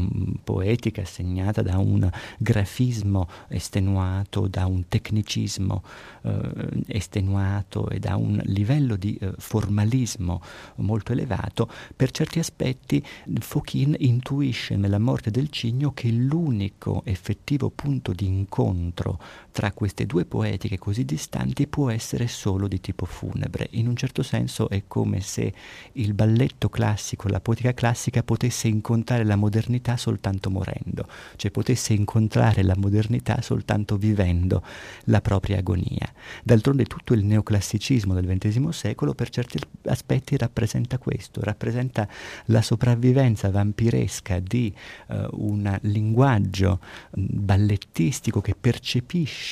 poetica 0.44 1.04
segnata 1.06 1.62
da 1.62 1.78
un 1.78 2.10
grafismo 2.38 3.28
estenuato, 3.48 4.48
da 4.48 4.66
un 4.66 4.88
tecnicismo 4.88 5.84
eh, 6.22 6.84
estenuato 6.88 7.90
e 7.90 8.00
da 8.00 8.16
un 8.16 8.40
livello 8.46 8.96
di 8.96 9.18
eh, 9.20 9.34
formalismo 9.38 10.42
molto 10.76 11.12
elevato, 11.12 11.70
per 11.96 12.12
certi 12.12 12.40
aspetti 12.40 13.04
Fouquin 13.40 13.96
intuisce 14.00 14.76
nella 14.76 15.00
morte 15.00 15.32
del 15.32 15.50
cigno 15.50 15.92
che 15.94 16.10
l'unico 16.10 17.02
effettivo 17.06 17.70
punto 17.70 18.14
di 18.14 18.26
incontro 18.26 19.20
tra 19.58 19.72
queste 19.72 20.06
due 20.06 20.24
poetiche 20.24 20.78
così 20.78 21.04
distanti 21.04 21.66
può 21.66 21.90
essere 21.90 22.28
solo 22.28 22.68
di 22.68 22.80
tipo 22.80 23.06
funebre. 23.06 23.70
In 23.72 23.88
un 23.88 23.96
certo 23.96 24.22
senso 24.22 24.70
è 24.70 24.84
come 24.88 25.20
se 25.20 25.52
il 25.94 26.14
balletto 26.14 26.70
classico, 26.70 27.28
la 27.28 27.40
poetica 27.40 27.74
classica 27.74 28.22
potesse 28.22 28.68
incontrare 28.68 29.24
la 29.24 29.36
modernità 29.36 29.98
soltanto 29.98 30.52
morendo, 30.52 31.08
cioè 31.38 31.50
potesse 31.50 31.94
incontrare 31.94 32.62
la 32.62 32.76
modernità 32.78 33.42
soltanto 33.42 33.98
vivendo 33.98 34.62
la 35.06 35.22
propria 35.22 35.58
agonia. 35.58 36.08
D'altronde 36.44 36.84
tutto 36.86 37.16
il 37.16 37.26
neoclassicismo 37.26 38.14
del 38.14 38.28
XX 38.28 38.70
secolo 38.70 39.16
per 39.16 39.30
certi 39.30 39.58
aspetti 39.86 40.38
rappresenta 40.38 41.00
questo, 41.00 41.42
rappresenta 41.42 42.08
la 42.46 42.62
sopravvivenza 42.62 43.50
vampiresca 43.50 44.38
di 44.38 44.72
uh, 45.08 45.30
un 45.32 45.80
linguaggio 45.82 46.80
ballettistico 47.10 48.40
che 48.40 48.54
percepisce 48.54 49.46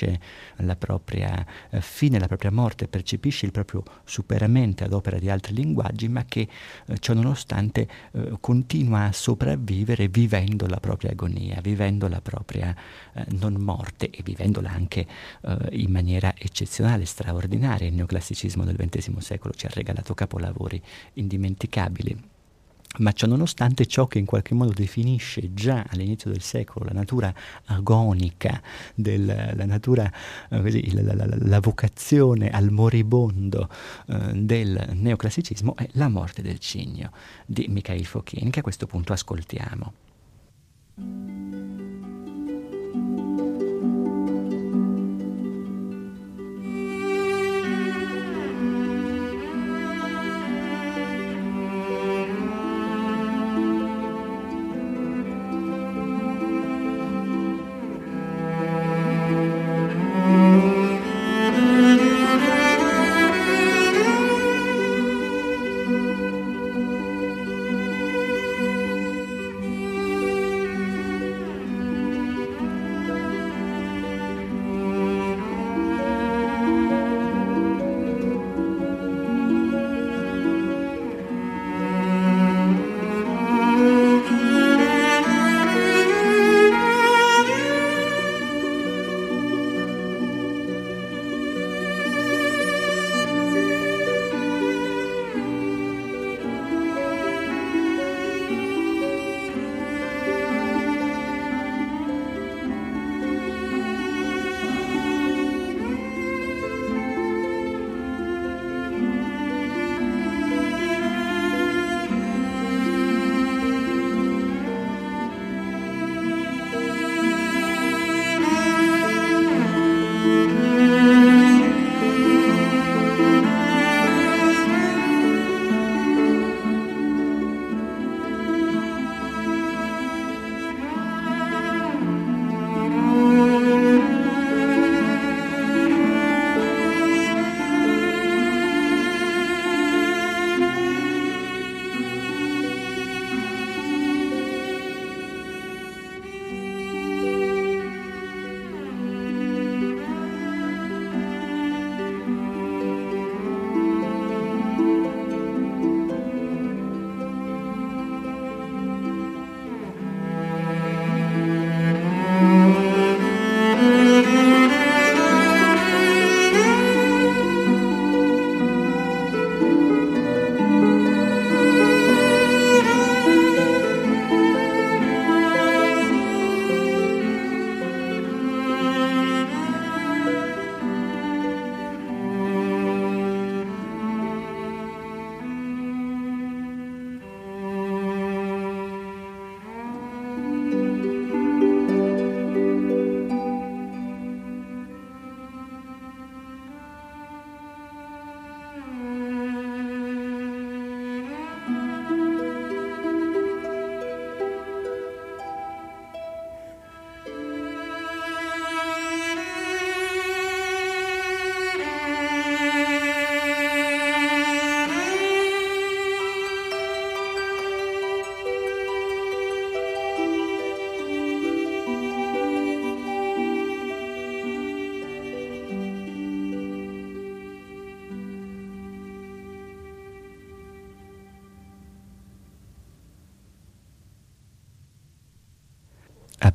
la 0.58 0.76
propria 0.76 1.46
uh, 1.70 1.80
fine, 1.80 2.20
la 2.20 2.28
propria 2.28 2.52
morte, 2.52 2.88
percepisce 2.88 3.46
il 3.46 3.52
proprio 3.52 3.84
superamento 4.04 4.84
ad 4.84 4.93
opera 4.93 5.20
di 5.20 5.30
altri 5.30 5.54
linguaggi, 5.54 6.08
ma 6.08 6.26
che 6.26 6.48
uh, 6.88 6.96
ciò 6.98 7.14
nonostante 7.14 7.88
continua 8.39 9.06
a 9.06 9.12
sopravvivere 9.12 10.08
vivendo 10.08 10.66
la 10.68 10.80
propria 10.80 11.12
agonia, 11.12 11.60
vivendo 11.62 12.08
la 12.08 12.22
propria 12.22 12.76
non 13.39 13.54
morte 13.54 14.10
e 14.10 14.22
vivendola 14.24 14.72
anche 14.72 15.06
in 15.72 15.91
maniera 15.91 16.34
eccezionale, 16.38 17.06
straordinaria. 17.06 17.88
Il 17.88 17.93
neoclassicismo 17.93 18.64
del 18.64 18.76
XX 18.76 19.18
secolo 19.18 19.54
ci 19.54 19.66
ha 19.66 19.70
regalato 19.74 20.14
capolavori 20.14 20.82
indimenticabili. 21.14 22.34
Ma 23.00 23.12
ciò 23.12 23.28
nonostante 23.28 23.86
ciò 23.86 24.08
che 24.08 24.20
in 24.20 24.26
qualche 24.26 24.54
modo 24.54 24.72
definisce 24.72 25.54
già 25.54 25.86
all'inizio 25.89 26.32
del 26.32 26.41
secolo 26.41 26.86
la 26.86 26.93
natura 26.93 27.34
agonica, 27.66 28.62
del, 28.93 29.26
la, 29.26 29.66
natura, 29.66 30.12
eh, 30.50 30.62
così, 30.62 30.93
la, 30.93 31.14
la, 31.14 31.28
la, 31.28 31.60
vocazione 31.60 32.50
al 32.50 32.72
moribondo 32.72 33.70
eh, 34.08 34.32
del 34.34 34.89
neoclassicismo 34.93 35.76
è 35.76 35.89
La 35.93 36.08
morte 36.08 36.41
del 36.41 36.60
cigno 36.60 37.12
di 37.46 37.66
Mikhail 37.70 38.06
Fokhin, 38.06 38.50
che 38.50 38.60
a 38.60 38.64
questo 38.64 38.88
punto 38.88 39.14
ascoltiamo. 39.14 39.93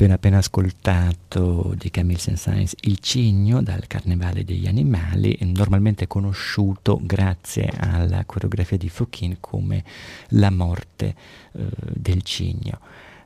Abbiamo 0.00 0.16
appena 0.16 0.38
ascoltato 0.38 1.74
di 1.76 1.90
Camille 1.90 2.18
Saint-Saëns 2.18 2.72
Il 2.84 3.00
Cigno 3.00 3.62
dal 3.62 3.86
Carnevale 3.86 4.44
degli 4.44 4.66
Animali, 4.66 5.36
normalmente 5.40 6.06
conosciuto 6.06 6.98
grazie 7.02 7.70
alla 7.78 8.24
coreografia 8.24 8.78
di 8.78 8.88
Fouquin 8.88 9.36
come 9.40 9.84
La 10.28 10.50
morte 10.50 11.14
eh, 11.52 11.66
del 11.92 12.22
cigno. 12.22 12.78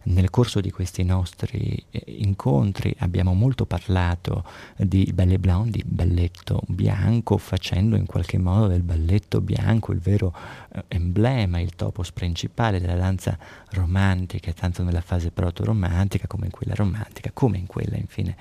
Nel 0.06 0.28
corso 0.28 0.60
di 0.60 0.70
questi 0.70 1.02
nostri 1.02 1.82
eh, 1.90 2.02
incontri 2.18 2.94
abbiamo 2.98 3.32
molto 3.32 3.64
parlato 3.64 4.44
di 4.76 5.10
ballet 5.14 5.38
blanc, 5.38 5.70
di 5.70 5.82
balletto 5.86 6.62
bianco, 6.66 7.38
facendo 7.38 7.96
in 7.96 8.04
qualche 8.04 8.36
modo 8.36 8.66
del 8.66 8.82
balletto 8.82 9.40
bianco 9.40 9.92
il 9.92 10.00
vero 10.00 10.34
eh, 10.72 10.84
emblema, 10.88 11.58
il 11.58 11.74
topos 11.74 12.12
principale 12.12 12.80
della 12.80 12.96
danza 12.96 13.38
romantica, 13.70 14.52
tanto 14.52 14.82
nella 14.82 15.00
fase 15.00 15.30
proto-romantica 15.30 16.26
come 16.26 16.46
in 16.46 16.52
quella 16.52 16.74
romantica, 16.74 17.30
come 17.32 17.56
in 17.56 17.66
quella 17.66 17.96
infine 17.96 18.36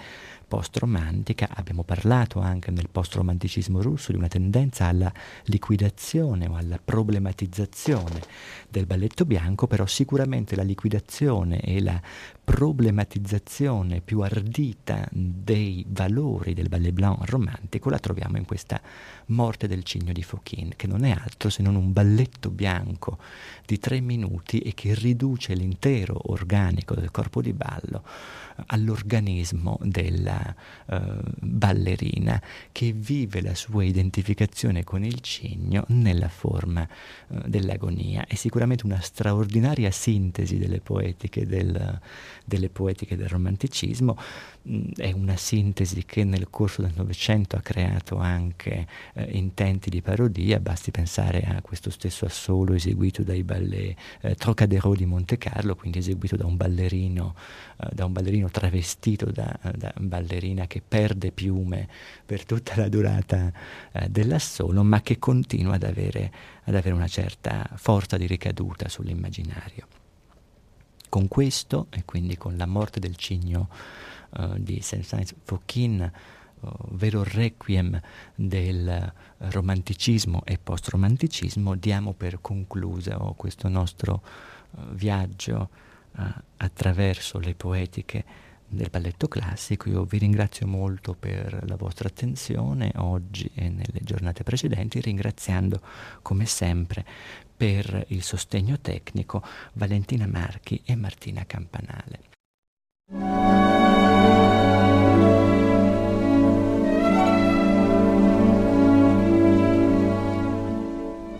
post-romantica, 0.54 1.50
abbiamo 1.52 1.82
parlato 1.82 2.40
anche 2.40 2.70
nel 2.70 2.88
post-romanticismo 2.88 3.82
russo 3.82 4.12
di 4.12 4.20
una 4.20 4.28
tendenza 4.28 4.86
alla 4.86 5.12
liquidazione 5.46 6.46
o 6.46 6.56
alla 6.56 6.78
problematizzazione 6.78 8.22
del 8.70 8.86
balletto 8.86 9.26
bianco, 9.26 9.66
però 9.66 9.88
sicuramente 9.88 10.56
la 10.56 10.62
liquidazione 10.62 11.60
e 11.60 11.82
la 11.82 12.00
problematizzazione 12.44 14.02
più 14.02 14.20
ardita 14.20 15.08
dei 15.12 15.84
valori 15.88 16.54
del 16.54 16.70
ballet 16.70 16.92
blanc 16.92 17.28
romantico 17.30 17.90
la 17.90 17.98
troviamo 17.98 18.38
in 18.38 18.46
questa 18.46 18.80
Morte 19.28 19.68
del 19.68 19.84
cigno 19.84 20.12
di 20.12 20.22
Fouquin, 20.22 20.74
che 20.76 20.86
non 20.86 21.06
è 21.06 21.12
altro 21.12 21.50
se 21.50 21.64
non 21.64 21.76
un 21.76 21.94
balletto 21.94 22.52
bianco 22.52 23.18
di 23.66 23.80
tre 23.80 24.02
minuti 24.02 24.60
e 24.60 24.74
che 24.74 24.94
riduce 24.94 25.56
l'intero 25.56 26.20
organico 26.32 26.94
del 26.94 27.10
corpo 27.10 27.42
di 27.42 27.54
ballo 27.54 28.04
all'organismo 28.68 29.80
della 29.82 30.43
uh, 30.86 30.95
ballerina 31.40 32.41
che 32.72 32.91
vive 32.91 33.41
la 33.41 33.56
sua 33.56 33.84
identificazione 33.84 34.84
con 34.84 35.03
il 35.03 35.20
cigno 35.22 35.86
nella 35.90 36.30
forma 36.30 36.88
uh, 37.28 37.48
dell'agonia. 37.48 38.26
È 38.28 38.36
sicuramente 38.36 38.86
una 38.86 38.99
straordinaria 39.02 39.91
sintesi 39.91 40.57
delle 40.57 40.82
poetiche 40.82 41.45
del, 41.45 41.99
delle 42.45 42.70
poetiche 42.70 43.15
del 43.15 43.28
romanticismo, 43.28 44.18
mm, 44.68 44.91
è 44.95 45.11
una 45.11 45.38
sintesi 45.38 46.03
che 46.06 46.24
nel 46.24 46.49
corso 46.49 46.82
del 46.82 46.94
Novecento 46.95 47.56
ha 47.56 47.61
creato 47.61 48.18
anche 48.18 48.88
eh, 49.14 49.24
intenti 49.32 49.90
di 49.90 50.02
parodia, 50.02 50.60
basti 50.60 50.91
pensare 50.91 51.41
a 51.41 51.61
questo 51.61 51.90
stesso 51.90 52.26
assolo 52.26 52.74
eseguito 52.74 53.24
dai 53.24 53.44
ballet 53.44 53.98
eh, 54.22 54.36
Trocadero 54.36 54.94
di 54.95 55.06
Monte 55.06 55.38
Carlo, 55.38 55.76
quindi 55.76 55.99
eseguito 55.99 56.36
da 56.36 56.45
un 56.45 56.57
ballerino, 56.57 57.36
eh, 57.78 57.90
da 57.94 58.06
un 58.06 58.14
ballerino 58.14 58.49
travestito 58.49 59.32
da, 59.32 59.57
da, 59.76 59.94
ballerina 60.24 60.66
che 60.66 60.82
perde 60.82 61.32
piume 61.32 61.88
per 62.26 62.45
tutta 62.45 62.76
la 62.78 62.88
durata 62.88 63.52
eh, 63.91 64.10
dell'assolo, 64.10 64.84
ma 64.84 65.02
che 65.02 65.20
continua 65.20 65.76
ad 65.76 65.84
avere, 65.84 66.32
ad 66.64 66.76
avere 66.76 66.95
una 66.95 67.08
certa 67.08 67.70
forza 67.76 68.18
di 68.18 68.26
ricaduta 68.26 68.88
sull'immaginario. 68.88 69.88
Con 71.10 71.28
questo, 71.28 71.88
e 71.91 72.04
quindi 72.06 72.38
con 72.38 72.58
la 72.58 72.66
morte 72.66 73.00
del 73.00 73.16
cigno 73.16 73.70
uh, 74.32 74.58
di 74.58 74.82
Saint-Saëns 74.82 75.36
Fauquin, 75.44 76.12
uh, 76.60 76.70
vero 76.90 77.24
requiem 77.24 78.02
del 78.34 79.14
romanticismo 79.38 80.41
e 80.44 80.58
post-romanticismo, 80.58 81.76
diamo 81.76 82.14
per 82.14 82.40
concluso 82.41 83.36
questo 83.38 83.68
nostro 83.68 84.24
uh, 84.72 84.80
viaggio 84.94 85.70
attraverso 86.58 87.40
le 87.40 87.56
poetiche 87.56 88.24
del 88.76 88.90
balletto 88.90 89.28
classico. 89.28 89.90
Io 89.90 90.04
vi 90.04 90.18
ringrazio 90.18 90.68
molto 90.68 91.16
per 91.18 91.64
la 91.68 91.76
vostra 91.76 92.08
attenzione 92.08 92.91
oggi 92.95 93.50
e 93.54 93.70
nelle 93.70 94.00
giornate 94.02 94.44
precedenti, 94.44 95.00
ringraziando 95.00 95.82
come 96.22 96.45
sempre 96.45 97.06
per 97.56 98.06
il 98.10 98.24
sostegno 98.24 98.80
tecnico 98.80 99.44
Valentina 99.74 100.28
Marchi 100.28 100.82
e 100.86 100.95
Martina 100.95 101.45
Campanale. 101.45 102.32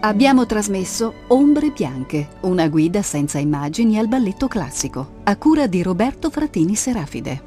Abbiamo 0.06 0.46
trasmesso 0.46 1.14
Ombre 1.28 1.70
Bianche, 1.70 2.28
una 2.42 2.68
guida 2.68 3.02
senza 3.02 3.38
immagini 3.38 3.98
al 3.98 4.10
balletto 4.10 4.50
classico, 4.50 5.22
a 5.24 5.38
cura 5.38 5.66
di 5.66 5.82
Roberto 5.82 6.30
Fratini 6.30 6.76
Serafide. 6.76 7.42